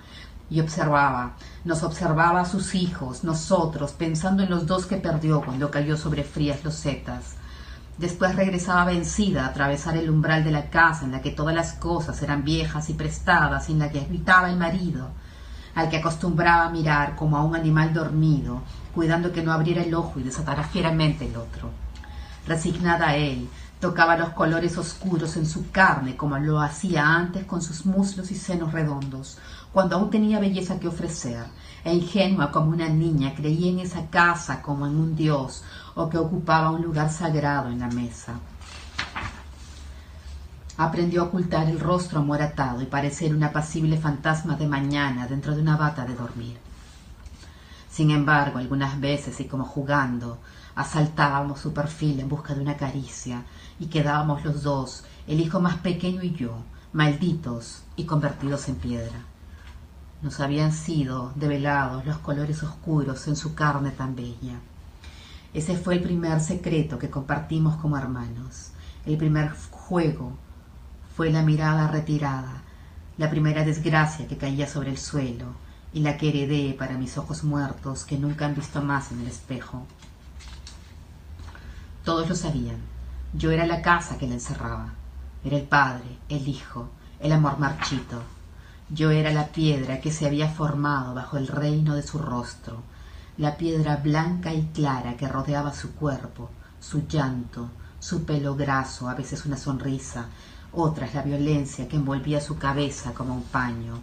y 0.49 0.61
observaba, 0.61 1.35
nos 1.65 1.83
observaba 1.83 2.41
a 2.41 2.45
sus 2.45 2.75
hijos, 2.75 3.23
nosotros, 3.23 3.91
pensando 3.91 4.43
en 4.43 4.49
los 4.49 4.65
dos 4.65 4.85
que 4.85 4.97
perdió 4.97 5.41
cuando 5.41 5.71
cayó 5.71 5.97
sobre 5.97 6.23
frías 6.23 6.63
losetas, 6.63 7.35
Después 7.97 8.35
regresaba 8.35 8.85
vencida 8.85 9.43
a 9.43 9.47
atravesar 9.47 9.97
el 9.97 10.11
umbral 10.11 10.43
de 10.43 10.51
la 10.51 10.69
casa 10.69 11.03
en 11.03 11.11
la 11.11 11.21
que 11.21 11.31
todas 11.31 11.55
las 11.55 11.73
cosas 11.73 12.21
eran 12.21 12.43
viejas 12.43 12.91
y 12.91 12.93
prestadas 12.93 13.69
y 13.69 13.71
en 13.71 13.79
la 13.79 13.89
que 13.89 14.01
habitaba 14.01 14.51
el 14.51 14.57
marido, 14.57 15.09
al 15.73 15.89
que 15.89 15.97
acostumbraba 15.97 16.69
mirar 16.69 17.15
como 17.15 17.37
a 17.37 17.43
un 17.43 17.55
animal 17.55 17.93
dormido, 17.95 18.61
cuidando 18.93 19.31
que 19.31 19.41
no 19.41 19.51
abriera 19.51 19.81
el 19.81 19.95
ojo 19.95 20.19
y 20.19 20.23
desatara 20.23 20.63
fieramente 20.63 21.27
el 21.27 21.37
otro. 21.37 21.71
Resignada 22.45 23.09
a 23.09 23.15
él, 23.15 23.49
tocaba 23.79 24.15
los 24.15 24.29
colores 24.29 24.77
oscuros 24.77 25.35
en 25.37 25.45
su 25.45 25.71
carne 25.71 26.15
como 26.15 26.37
lo 26.37 26.61
hacía 26.61 27.15
antes 27.15 27.45
con 27.45 27.61
sus 27.61 27.85
muslos 27.85 28.31
y 28.31 28.35
senos 28.35 28.73
redondos, 28.73 29.37
cuando 29.73 29.95
aún 29.95 30.09
tenía 30.09 30.39
belleza 30.39 30.79
que 30.79 30.87
ofrecer, 30.87 31.45
e 31.83 31.93
ingenua 31.93 32.51
como 32.51 32.71
una 32.71 32.89
niña 32.89 33.33
creía 33.35 33.69
en 33.71 33.79
esa 33.79 34.07
casa 34.07 34.61
como 34.61 34.87
en 34.87 34.95
un 34.97 35.15
dios, 35.15 35.63
o 35.97 36.07
que 36.09 36.17
ocupaba 36.19 36.69
un 36.69 36.83
lugar 36.83 37.11
sagrado 37.11 37.69
en 37.69 37.79
la 37.79 37.87
mesa. 37.87 38.33
Aprendió 40.77 41.23
a 41.23 41.25
ocultar 41.25 41.67
el 41.67 41.79
rostro 41.79 42.19
amoratado 42.19 42.83
y 42.83 42.85
parecer 42.85 43.33
un 43.33 43.43
apacible 43.43 43.97
fantasma 43.97 44.55
de 44.55 44.67
mañana 44.67 45.25
dentro 45.27 45.55
de 45.55 45.61
una 45.63 45.75
bata 45.75 46.05
de 46.05 46.13
dormir. 46.13 46.59
Sin 47.89 48.11
embargo, 48.11 48.59
algunas 48.59 48.99
veces 48.99 49.39
y 49.39 49.45
como 49.45 49.65
jugando, 49.65 50.37
asaltábamos 50.75 51.59
su 51.59 51.73
perfil 51.73 52.19
en 52.19 52.29
busca 52.29 52.53
de 52.53 52.61
una 52.61 52.77
caricia 52.77 53.41
y 53.79 53.87
quedábamos 53.87 54.45
los 54.45 54.61
dos, 54.61 55.03
el 55.25 55.39
hijo 55.39 55.59
más 55.59 55.77
pequeño 55.77 56.21
y 56.21 56.35
yo, 56.35 56.57
malditos 56.93 57.81
y 57.95 58.03
convertidos 58.03 58.69
en 58.69 58.75
piedra. 58.75 59.25
Nos 60.21 60.39
habían 60.41 60.73
sido 60.73 61.31
develados 61.33 62.05
los 62.05 62.19
colores 62.19 62.61
oscuros 62.61 63.27
en 63.27 63.35
su 63.35 63.55
carne 63.55 63.89
tan 63.89 64.15
bella. 64.15 64.59
Ese 65.57 65.75
fue 65.75 65.95
el 65.95 66.03
primer 66.03 66.39
secreto 66.39 66.99
que 66.99 67.09
compartimos 67.09 67.77
como 67.77 67.97
hermanos. 67.97 68.73
El 69.07 69.17
primer 69.17 69.49
juego 69.71 70.37
fue 71.15 71.31
la 71.31 71.41
mirada 71.41 71.87
retirada, 71.87 72.61
la 73.17 73.31
primera 73.31 73.65
desgracia 73.65 74.27
que 74.27 74.37
caía 74.37 74.67
sobre 74.67 74.91
el 74.91 74.99
suelo 74.99 75.47
y 75.93 76.01
la 76.01 76.15
que 76.15 76.29
heredé 76.29 76.75
para 76.77 76.99
mis 76.99 77.17
ojos 77.17 77.43
muertos 77.43 78.05
que 78.05 78.19
nunca 78.19 78.45
han 78.45 78.53
visto 78.53 78.83
más 78.83 79.11
en 79.11 79.21
el 79.21 79.25
espejo. 79.29 79.87
Todos 82.03 82.29
lo 82.29 82.35
sabían. 82.35 82.77
Yo 83.33 83.49
era 83.49 83.65
la 83.65 83.81
casa 83.81 84.19
que 84.19 84.27
la 84.27 84.35
encerraba. 84.35 84.93
Era 85.43 85.57
el 85.57 85.63
padre, 85.63 86.19
el 86.29 86.47
hijo, 86.47 86.87
el 87.19 87.31
amor 87.31 87.57
marchito. 87.57 88.21
Yo 88.91 89.09
era 89.09 89.31
la 89.31 89.47
piedra 89.47 90.01
que 90.01 90.11
se 90.11 90.27
había 90.27 90.49
formado 90.49 91.15
bajo 91.15 91.35
el 91.35 91.47
reino 91.47 91.95
de 91.95 92.03
su 92.03 92.19
rostro, 92.19 92.83
la 93.37 93.55
piedra 93.55 93.97
blanca 93.97 94.51
y 94.51 94.63
clara 94.73 95.15
que 95.15 95.27
rodeaba 95.27 95.71
su 95.71 95.93
cuerpo, 95.93 96.49
su 96.79 97.07
llanto, 97.07 97.69
su 97.99 98.25
pelo 98.25 98.55
graso, 98.55 99.09
a 99.09 99.13
veces 99.13 99.45
una 99.45 99.57
sonrisa, 99.57 100.25
otras 100.71 101.13
la 101.13 101.21
violencia 101.21 101.87
que 101.87 101.97
envolvía 101.97 102.41
su 102.41 102.57
cabeza 102.57 103.13
como 103.13 103.35
un 103.35 103.43
paño. 103.43 103.99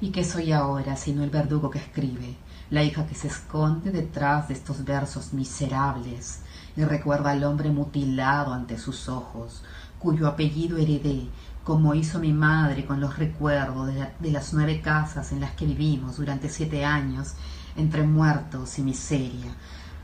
¿Y 0.00 0.10
qué 0.10 0.24
soy 0.24 0.52
ahora 0.52 0.96
sino 0.96 1.22
el 1.22 1.30
verdugo 1.30 1.70
que 1.70 1.78
escribe, 1.78 2.36
la 2.70 2.82
hija 2.82 3.06
que 3.06 3.14
se 3.14 3.28
esconde 3.28 3.90
detrás 3.90 4.48
de 4.48 4.54
estos 4.54 4.82
versos 4.84 5.34
miserables 5.34 6.40
y 6.76 6.84
recuerda 6.84 7.30
al 7.30 7.44
hombre 7.44 7.70
mutilado 7.70 8.52
ante 8.52 8.78
sus 8.78 9.08
ojos, 9.10 9.62
cuyo 9.98 10.26
apellido 10.26 10.78
heredé, 10.78 11.28
como 11.64 11.94
hizo 11.94 12.18
mi 12.18 12.32
madre 12.32 12.84
con 12.86 13.00
los 13.00 13.18
recuerdos 13.18 13.88
de, 13.88 14.08
de 14.18 14.30
las 14.30 14.52
nueve 14.54 14.80
casas 14.80 15.32
en 15.32 15.40
las 15.40 15.52
que 15.52 15.66
vivimos 15.66 16.16
durante 16.16 16.48
siete 16.48 16.84
años 16.84 17.34
entre 17.76 18.02
muertos 18.02 18.78
y 18.78 18.82
miseria, 18.82 19.52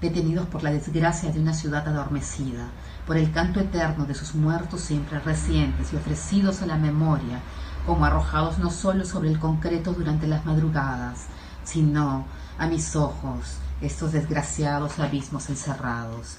detenidos 0.00 0.46
por 0.46 0.62
la 0.62 0.70
desgracia 0.70 1.30
de 1.30 1.40
una 1.40 1.54
ciudad 1.54 1.86
adormecida, 1.86 2.68
por 3.06 3.16
el 3.16 3.32
canto 3.32 3.60
eterno 3.60 4.06
de 4.06 4.14
sus 4.14 4.34
muertos 4.34 4.80
siempre 4.80 5.20
recientes 5.20 5.92
y 5.92 5.96
ofrecidos 5.96 6.62
a 6.62 6.66
la 6.66 6.76
memoria, 6.76 7.40
como 7.86 8.04
arrojados 8.04 8.58
no 8.58 8.70
sólo 8.70 9.04
sobre 9.04 9.30
el 9.30 9.38
concreto 9.38 9.92
durante 9.92 10.26
las 10.26 10.44
madrugadas, 10.44 11.26
sino 11.64 12.24
a 12.58 12.66
mis 12.66 12.96
ojos, 12.96 13.58
estos 13.80 14.12
desgraciados 14.12 14.98
abismos 14.98 15.48
encerrados. 15.48 16.38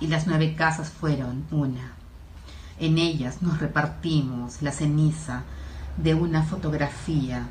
Y 0.00 0.08
las 0.08 0.26
nueve 0.26 0.54
casas 0.54 0.88
fueron 0.90 1.44
una. 1.50 1.92
En 2.78 2.98
ellas 2.98 3.42
nos 3.42 3.60
repartimos 3.60 4.62
la 4.62 4.72
ceniza 4.72 5.42
de 5.96 6.14
una 6.14 6.42
fotografía 6.42 7.46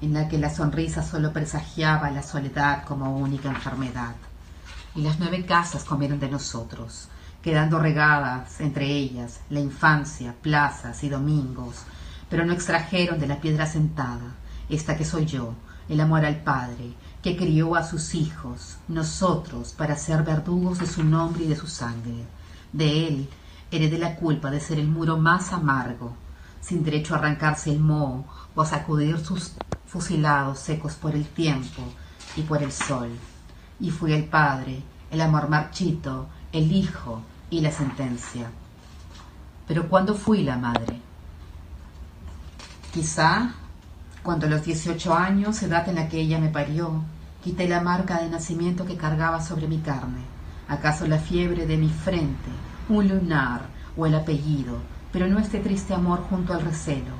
en 0.00 0.14
la 0.14 0.28
que 0.28 0.38
la 0.38 0.50
sonrisa 0.50 1.02
solo 1.02 1.32
presagiaba 1.32 2.10
la 2.10 2.22
soledad 2.22 2.84
como 2.84 3.16
única 3.16 3.48
enfermedad. 3.48 4.14
Y 4.94 5.02
las 5.02 5.18
nueve 5.18 5.44
casas 5.44 5.84
comieron 5.84 6.18
de 6.18 6.30
nosotros, 6.30 7.08
quedando 7.42 7.78
regadas 7.78 8.60
entre 8.60 8.86
ellas 8.86 9.40
la 9.50 9.60
infancia, 9.60 10.34
plazas 10.40 11.02
y 11.04 11.08
domingos, 11.08 11.84
pero 12.28 12.44
no 12.44 12.52
extrajeron 12.52 13.18
de 13.18 13.26
la 13.26 13.40
piedra 13.40 13.66
sentada, 13.66 14.34
esta 14.68 14.96
que 14.96 15.04
soy 15.04 15.26
yo, 15.26 15.54
el 15.88 16.00
amor 16.00 16.24
al 16.24 16.42
Padre, 16.42 16.94
que 17.22 17.36
crió 17.36 17.74
a 17.74 17.84
sus 17.84 18.14
hijos, 18.14 18.78
nosotros, 18.88 19.72
para 19.72 19.96
ser 19.96 20.22
verdugos 20.22 20.78
de 20.78 20.86
su 20.86 21.04
nombre 21.04 21.44
y 21.44 21.48
de 21.48 21.56
su 21.56 21.66
sangre. 21.66 22.24
De 22.72 23.06
él 23.06 23.28
heredé 23.70 23.98
la 23.98 24.16
culpa 24.16 24.50
de 24.50 24.60
ser 24.60 24.78
el 24.78 24.88
muro 24.88 25.18
más 25.18 25.52
amargo, 25.52 26.14
sin 26.60 26.84
derecho 26.84 27.14
a 27.14 27.18
arrancarse 27.18 27.70
el 27.70 27.80
moho 27.80 28.24
o 28.54 28.62
a 28.62 28.66
sacudir 28.66 29.18
sus 29.18 29.52
fusilados 29.90 30.60
secos 30.60 30.94
por 30.94 31.16
el 31.16 31.26
tiempo 31.26 31.82
y 32.36 32.42
por 32.42 32.62
el 32.62 32.70
sol. 32.70 33.10
Y 33.80 33.90
fui 33.90 34.12
el 34.12 34.24
padre, 34.24 34.82
el 35.10 35.20
amor 35.20 35.48
marchito, 35.48 36.28
el 36.52 36.70
hijo 36.70 37.22
y 37.50 37.60
la 37.60 37.72
sentencia. 37.72 38.50
Pero 39.66 39.88
¿cuándo 39.88 40.14
fui 40.14 40.44
la 40.44 40.56
madre? 40.56 41.00
Quizá 42.92 43.54
cuando 44.22 44.46
a 44.46 44.50
los 44.50 44.64
dieciocho 44.64 45.14
años, 45.14 45.62
edad 45.62 45.88
en 45.88 45.96
la 45.96 46.08
que 46.08 46.20
ella 46.20 46.38
me 46.38 46.50
parió, 46.50 47.02
quité 47.42 47.66
la 47.68 47.80
marca 47.80 48.20
de 48.20 48.28
nacimiento 48.28 48.84
que 48.84 48.96
cargaba 48.96 49.42
sobre 49.42 49.66
mi 49.66 49.78
carne. 49.78 50.20
¿Acaso 50.68 51.06
la 51.06 51.18
fiebre 51.18 51.66
de 51.66 51.76
mi 51.76 51.88
frente, 51.88 52.50
un 52.88 53.08
lunar 53.08 53.62
o 53.96 54.06
el 54.06 54.14
apellido, 54.14 54.78
pero 55.12 55.26
no 55.26 55.40
este 55.40 55.58
triste 55.58 55.94
amor 55.94 56.22
junto 56.30 56.52
al 56.52 56.60
recelo, 56.60 57.14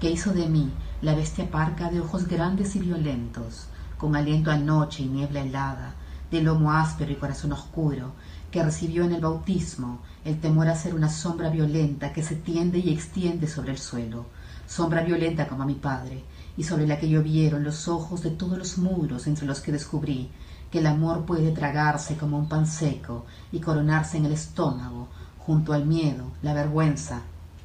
que 0.00 0.10
hizo 0.10 0.32
de 0.32 0.48
mí 0.48 0.72
la 1.06 1.14
bestia 1.14 1.48
parca 1.48 1.88
de 1.88 2.00
ojos 2.00 2.26
grandes 2.26 2.74
y 2.74 2.80
violentos, 2.80 3.68
con 3.96 4.16
aliento 4.16 4.50
a 4.50 4.56
noche 4.56 5.04
y 5.04 5.06
niebla 5.06 5.42
helada, 5.42 5.94
de 6.32 6.42
lomo 6.42 6.72
áspero 6.72 7.12
y 7.12 7.14
corazón 7.14 7.52
oscuro, 7.52 8.10
que 8.50 8.60
recibió 8.60 9.04
en 9.04 9.12
el 9.12 9.20
bautismo 9.20 10.00
el 10.24 10.40
temor 10.40 10.66
a 10.66 10.74
ser 10.74 10.96
una 10.96 11.08
sombra 11.08 11.48
violenta 11.48 12.12
que 12.12 12.24
se 12.24 12.34
tiende 12.34 12.80
y 12.80 12.92
extiende 12.92 13.46
sobre 13.46 13.70
el 13.70 13.78
suelo, 13.78 14.26
sombra 14.66 15.04
violenta 15.04 15.46
como 15.46 15.62
a 15.62 15.66
mi 15.66 15.74
padre, 15.74 16.24
y 16.56 16.64
sobre 16.64 16.88
la 16.88 16.98
que 16.98 17.08
llovieron 17.08 17.62
los 17.62 17.86
ojos 17.86 18.22
de 18.22 18.30
todos 18.30 18.58
los 18.58 18.76
muros 18.76 19.28
entre 19.28 19.46
los 19.46 19.60
que 19.60 19.70
descubrí 19.70 20.32
que 20.72 20.80
el 20.80 20.88
amor 20.88 21.24
puede 21.24 21.52
tragarse 21.52 22.16
como 22.16 22.36
un 22.36 22.48
pan 22.48 22.66
seco 22.66 23.26
y 23.52 23.60
coronarse 23.60 24.16
en 24.16 24.26
el 24.26 24.32
estómago, 24.32 25.06
junto 25.38 25.72
al 25.72 25.86
miedo, 25.86 26.32
la 26.42 26.52
vergüenza 26.52 27.20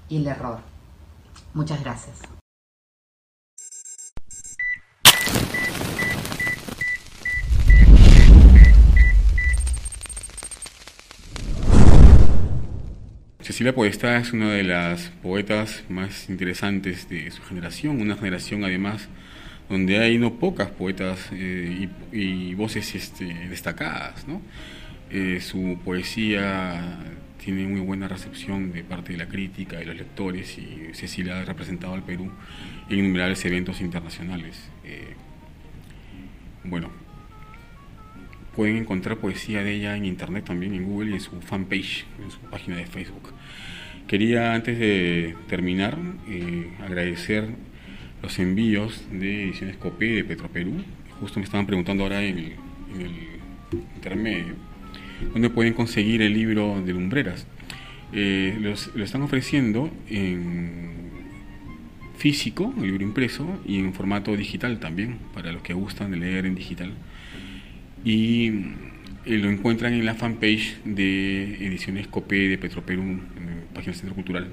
y 0.10 0.18
el 0.18 0.28
error. 0.28 0.60
Muchas 1.56 1.82
gracias. 1.82 2.20
Cecilia 13.52 13.76
Podestá 13.76 14.16
es 14.16 14.32
una 14.32 14.50
de 14.50 14.64
las 14.64 15.10
poetas 15.22 15.84
más 15.90 16.30
interesantes 16.30 17.10
de 17.10 17.30
su 17.32 17.44
generación, 17.44 18.00
una 18.00 18.16
generación 18.16 18.64
además 18.64 19.10
donde 19.68 20.00
hay 20.00 20.18
no 20.18 20.36
pocas 20.36 20.70
poetas 20.70 21.28
eh, 21.34 21.90
y, 22.14 22.54
voces 22.54 22.96
este, 22.96 23.26
destacadas. 23.50 24.26
Eh, 25.10 25.42
su 25.42 25.78
poesía 25.84 26.98
tiene 27.44 27.68
muy 27.68 27.82
buena 27.82 28.08
recepción 28.08 28.72
de 28.72 28.86
parte 28.86 29.12
de 29.12 29.18
la 29.18 29.28
crítica 29.28 29.82
y 29.82 29.86
los 29.86 29.98
lectores 29.98 30.58
y 30.58 30.94
Cecilia 30.94 31.42
ha 31.42 31.44
representado 31.44 31.94
al 31.94 32.04
Perú 32.04 32.32
en 32.90 33.00
innumerables 33.00 33.44
eventos 33.44 33.82
internacionales. 33.82 34.70
Eh, 34.86 35.14
bueno, 36.64 36.90
pueden 38.56 38.78
encontrar 38.78 39.18
poesía 39.18 39.62
de 39.62 39.74
ella 39.74 39.98
en 39.98 40.06
internet 40.06 40.46
también, 40.46 40.74
en 40.74 40.86
Google 40.86 41.12
y 41.12 41.14
en 41.16 41.20
su 41.20 41.42
fanpage, 41.42 42.06
en 42.24 42.32
su 42.32 42.40
página 42.50 42.78
de 42.78 42.86
Facebook. 42.86 43.34
Quería 44.12 44.54
antes 44.54 44.78
de 44.78 45.38
terminar 45.48 45.98
agradecer 46.82 47.48
los 48.22 48.40
envíos 48.40 49.06
de 49.10 49.46
Ediciones 49.46 49.78
Copé 49.78 50.08
de 50.08 50.26
Petroperú. 50.26 50.84
Justo 51.22 51.40
me 51.40 51.46
estaban 51.46 51.66
preguntando 51.66 52.04
ahora 52.04 52.22
en 52.22 52.38
el, 52.38 52.54
intermedio, 53.96 54.56
¿dónde 55.32 55.50
pueden 55.50 55.72
conseguir 55.72 56.22
el 56.22 56.34
libro 56.34 56.84
de 56.86 56.92
Lumbreras? 56.92 57.48
Eh, 58.12 58.58
lo 58.60 59.02
están 59.02 59.22
ofreciendo 59.22 59.90
en 60.10 60.92
físico, 62.18 62.74
el 62.80 62.88
libro 62.88 63.04
impreso, 63.04 63.62
y 63.66 63.80
en 63.80 63.94
formato 63.94 64.36
digital 64.36 64.82
también, 64.82 65.20
para 65.34 65.54
los 65.54 65.62
que 65.62 65.74
gustan 65.74 66.12
de 66.12 66.18
leer 66.18 66.46
en 66.46 66.56
digital. 66.56 66.92
Y 68.04 68.48
eh, 69.26 69.38
lo 69.38 69.50
encuentran 69.50 69.94
en 69.94 70.04
la 70.06 70.16
fanpage 70.16 70.80
de 70.84 71.66
Ediciones 71.66 72.08
Copé 72.08 72.50
de 72.50 72.58
Petroperú, 72.58 73.04
en 73.04 73.51
página 73.74 73.92
del 73.92 74.00
Centro 74.00 74.16
Cultural. 74.16 74.48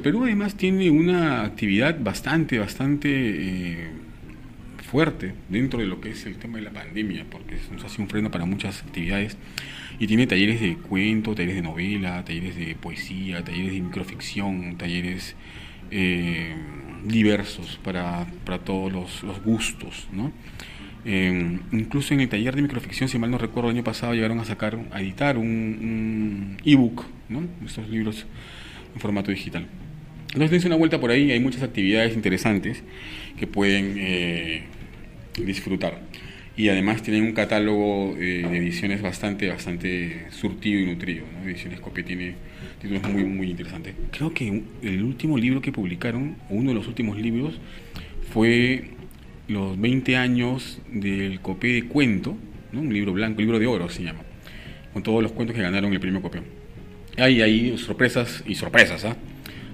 Perú 0.00 0.24
además 0.24 0.56
tiene 0.56 0.90
una 0.90 1.42
actividad 1.42 1.98
bastante, 2.00 2.58
bastante 2.58 3.08
eh, 3.10 3.88
fuerte 4.90 5.34
dentro 5.48 5.80
de 5.80 5.86
lo 5.86 6.00
que 6.00 6.10
es 6.10 6.24
el 6.26 6.36
tema 6.36 6.58
de 6.58 6.64
la 6.64 6.70
pandemia, 6.70 7.26
porque 7.30 7.56
nos 7.72 7.84
hace 7.84 8.00
un 8.00 8.08
freno 8.08 8.30
para 8.30 8.44
muchas 8.46 8.82
actividades 8.82 9.36
y 9.98 10.06
tiene 10.06 10.26
talleres 10.26 10.60
de 10.60 10.76
cuento, 10.76 11.34
talleres 11.34 11.56
de 11.56 11.62
novela, 11.62 12.24
talleres 12.24 12.56
de 12.56 12.74
poesía, 12.74 13.42
talleres 13.44 13.72
de 13.72 13.80
microficción, 13.80 14.76
talleres 14.76 15.36
eh, 15.90 16.54
diversos 17.04 17.78
para, 17.82 18.26
todos 18.64 18.92
los, 18.92 19.42
gustos, 19.44 20.08
¿no? 20.12 20.32
Eh, 21.06 21.58
incluso 21.72 22.14
en 22.14 22.20
el 22.20 22.28
taller 22.28 22.56
de 22.56 22.62
microficción, 22.62 23.08
si 23.08 23.18
mal 23.18 23.30
no 23.30 23.38
recuerdo, 23.38 23.70
el 23.70 23.76
año 23.76 23.84
pasado 23.84 24.14
llegaron 24.14 24.38
a 24.40 24.44
sacar, 24.44 24.78
a 24.90 25.02
editar 25.02 25.36
un, 25.36 26.56
ebook, 26.64 27.04
¿no? 27.28 27.42
Estos 27.64 27.88
libros 27.88 28.26
en 28.94 29.00
formato 29.00 29.30
digital. 29.30 29.66
Entonces 30.28 30.50
dense 30.50 30.66
una 30.66 30.76
vuelta 30.76 30.98
por 30.98 31.10
ahí, 31.10 31.30
hay 31.30 31.40
muchas 31.40 31.62
actividades 31.62 32.14
interesantes 32.14 32.82
que 33.38 33.46
pueden 33.46 33.94
eh, 33.98 34.62
disfrutar. 35.44 36.00
Y 36.56 36.68
además 36.68 37.02
tienen 37.02 37.24
un 37.24 37.32
catálogo 37.32 38.14
eh, 38.16 38.46
de 38.48 38.58
ediciones 38.58 39.02
bastante, 39.02 39.48
bastante 39.48 40.26
surtido 40.30 40.80
y 40.80 40.86
nutrido. 40.86 41.24
Ediciones 41.44 41.80
Copia 41.80 42.04
tiene 42.04 42.34
títulos 42.80 43.02
muy, 43.10 43.24
muy 43.24 43.50
interesantes. 43.50 43.94
Creo 44.12 44.32
que 44.32 44.62
el 44.82 45.02
último 45.02 45.36
libro 45.36 45.60
que 45.60 45.72
publicaron, 45.72 46.36
o 46.48 46.54
uno 46.54 46.70
de 46.70 46.76
los 46.76 46.86
últimos 46.86 47.18
libros, 47.18 47.58
fue 48.32 48.84
los 49.48 49.80
20 49.80 50.16
años 50.16 50.80
del 50.90 51.40
Copé 51.40 51.68
de 51.68 51.84
Cuento, 51.84 52.36
un 52.72 52.92
libro 52.92 53.12
blanco, 53.12 53.40
libro 53.40 53.58
de 53.58 53.66
oro 53.66 53.88
se 53.88 54.02
llama, 54.02 54.20
con 54.92 55.02
todos 55.02 55.22
los 55.22 55.32
cuentos 55.32 55.54
que 55.56 55.62
ganaron 55.62 55.92
el 55.92 56.00
premio 56.00 56.22
Copé. 56.22 56.42
Hay 57.16 57.42
ahí 57.42 57.78
sorpresas 57.78 58.42
y 58.46 58.54
sorpresas, 58.54 59.04
¿ah? 59.04 59.16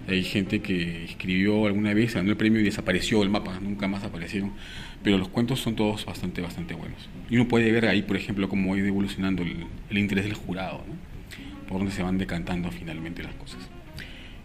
Hay 0.09 0.25
gente 0.25 0.61
que 0.61 1.05
escribió 1.05 1.67
alguna 1.67 1.95
vez, 1.95 2.15
ganó 2.15 2.31
el 2.31 2.37
premio 2.37 2.61
y 2.61 2.65
desapareció 2.65 3.23
el 3.23 3.31
mapa, 3.31 3.61
nunca 3.61 3.87
más 3.87 4.03
aparecieron. 4.03 4.53
Pero 5.05 5.19
los 5.19 5.29
cuentos 5.29 5.61
son 5.61 5.77
todos 5.77 6.05
bastante, 6.05 6.41
bastante 6.41 6.75
buenos. 6.75 7.09
Y 7.31 7.37
uno 7.37 7.47
puede 7.47 7.71
ver 7.71 7.87
ahí, 7.87 8.03
por 8.03 8.17
ejemplo, 8.17 8.49
cómo 8.49 8.75
ha 8.75 8.79
evolucionando 8.79 9.43
el, 9.43 9.99
interés 9.99 10.25
del 10.25 10.35
jurado, 10.35 10.85
¿no? 10.89 10.95
por 11.69 11.79
dónde 11.79 11.93
se 11.93 12.03
van 12.03 12.19
decantando 12.19 12.73
finalmente 12.73 13.23
las 13.23 13.35
cosas. 13.35 13.61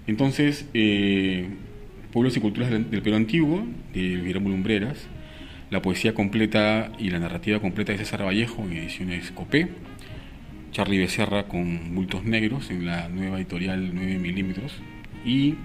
Entonces, 0.05 0.69
eh, 0.75 1.47
Pueblos 2.11 2.37
y 2.37 2.39
Culturas 2.39 2.69
del, 2.69 2.85
Perú 2.85 3.15
Antiguo, 3.15 3.65
de 3.93 4.01
Guillermo 4.01 4.49
Lumbreras, 4.49 5.07
la 5.69 5.81
poesía 5.81 6.13
completa 6.13 6.91
y 6.99 7.09
la 7.09 7.19
narrativa 7.19 7.59
completa 7.59 7.91
de 7.91 7.97
César 7.99 8.25
Vallejo 8.25 8.63
en 8.63 8.73
ediciones 8.73 9.31
Copé, 9.31 9.67
Charlie 10.71 10.99
Becerra 10.99 11.47
con 11.47 11.95
Bultos 11.95 12.23
Negros 12.25 12.69
en 12.69 12.85
la 12.85 13.09
nueva 13.09 13.37
editorial 13.37 13.91
9 13.93 14.17
milímetros 14.17 14.73
y 15.25 15.55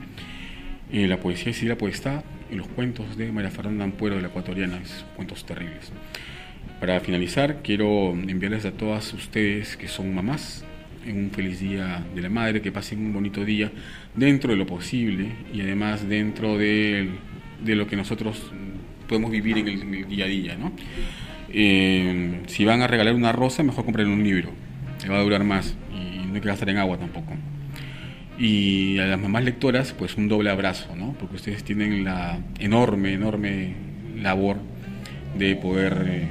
eh, 0.92 1.06
la 1.06 1.18
poesía 1.18 1.52
y 1.60 1.66
la 1.66 1.76
poesía 1.76 2.22
y 2.50 2.56
los 2.56 2.66
cuentos 2.68 3.16
de 3.16 3.30
María 3.30 3.50
Fernanda 3.50 3.84
Ampuero 3.84 4.16
de 4.16 4.22
la 4.22 4.28
Ecuatoriana, 4.28 4.80
cuentos 5.16 5.44
terribles. 5.44 5.92
Para 6.80 6.98
finalizar, 7.00 7.60
quiero 7.62 8.10
enviarles 8.12 8.64
a 8.64 8.72
todas 8.72 9.12
ustedes 9.12 9.76
que 9.76 9.86
son 9.86 10.14
mamás 10.14 10.64
en 11.06 11.24
un 11.24 11.30
feliz 11.30 11.60
día 11.60 12.04
de 12.14 12.22
la 12.22 12.28
madre, 12.28 12.60
que 12.60 12.72
pasen 12.72 13.00
un 13.00 13.12
bonito 13.12 13.44
día 13.44 13.70
dentro 14.14 14.50
de 14.50 14.56
lo 14.56 14.66
posible 14.66 15.28
y 15.52 15.60
además 15.60 16.08
dentro 16.08 16.56
de, 16.56 17.10
lo 17.64 17.86
que 17.86 17.96
nosotros 17.96 18.50
podemos 19.10 19.30
vivir 19.30 19.58
en 19.58 19.68
el, 19.68 20.08
día 20.08 20.24
a 20.24 20.28
día. 20.28 20.56
¿no? 20.56 20.72
Eh, 21.50 22.40
si 22.46 22.64
van 22.64 22.80
a 22.80 22.86
regalar 22.86 23.14
una 23.14 23.32
rosa, 23.32 23.62
mejor 23.62 23.84
compren 23.84 24.08
un 24.08 24.24
libro 24.24 24.50
le 25.02 25.08
va 25.08 25.18
a 25.18 25.22
durar 25.22 25.44
más 25.44 25.74
y 25.92 26.26
no 26.26 26.34
hay 26.34 26.40
que 26.40 26.48
gastar 26.48 26.68
en 26.68 26.78
agua 26.78 26.98
tampoco. 26.98 27.32
Y 28.38 28.98
a 28.98 29.06
las 29.06 29.20
mamás 29.20 29.44
lectoras, 29.44 29.92
pues 29.92 30.16
un 30.16 30.28
doble 30.28 30.50
abrazo, 30.50 30.96
¿no? 30.96 31.12
Porque 31.18 31.36
ustedes 31.36 31.62
tienen 31.62 32.04
la 32.04 32.38
enorme, 32.58 33.12
enorme 33.12 33.74
labor 34.16 34.56
de 35.36 35.56
poder 35.56 36.06
eh, 36.08 36.28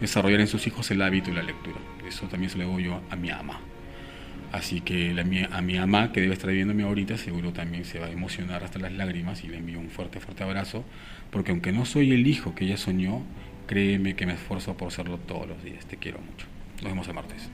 desarrollar 0.00 0.40
en 0.40 0.46
sus 0.46 0.66
hijos 0.66 0.90
el 0.90 1.02
hábito 1.02 1.30
de 1.30 1.36
la 1.36 1.42
lectura. 1.42 1.76
Eso 2.06 2.26
también 2.26 2.50
se 2.50 2.58
lo 2.58 2.64
digo 2.64 2.78
yo 2.80 3.00
a 3.10 3.16
mi 3.16 3.30
ama. 3.30 3.60
Así 4.54 4.82
que 4.82 5.10
a 5.50 5.60
mi 5.62 5.76
ama, 5.78 6.12
que 6.12 6.20
debe 6.20 6.32
estar 6.32 6.48
viéndome 6.48 6.84
ahorita, 6.84 7.18
seguro 7.18 7.52
también 7.52 7.84
se 7.84 7.98
va 7.98 8.06
a 8.06 8.10
emocionar 8.10 8.62
hasta 8.62 8.78
las 8.78 8.92
lágrimas 8.92 9.42
y 9.42 9.48
le 9.48 9.56
envío 9.56 9.80
un 9.80 9.90
fuerte, 9.90 10.20
fuerte 10.20 10.44
abrazo, 10.44 10.84
porque 11.32 11.50
aunque 11.50 11.72
no 11.72 11.84
soy 11.84 12.12
el 12.12 12.24
hijo 12.28 12.54
que 12.54 12.64
ella 12.64 12.76
soñó, 12.76 13.24
créeme 13.66 14.14
que 14.14 14.26
me 14.26 14.34
esfuerzo 14.34 14.76
por 14.76 14.92
serlo 14.92 15.18
todos 15.18 15.48
los 15.48 15.64
días. 15.64 15.84
Te 15.86 15.96
quiero 15.96 16.20
mucho. 16.20 16.46
Nos 16.82 16.92
vemos 16.92 17.08
el 17.08 17.14
martes. 17.14 17.50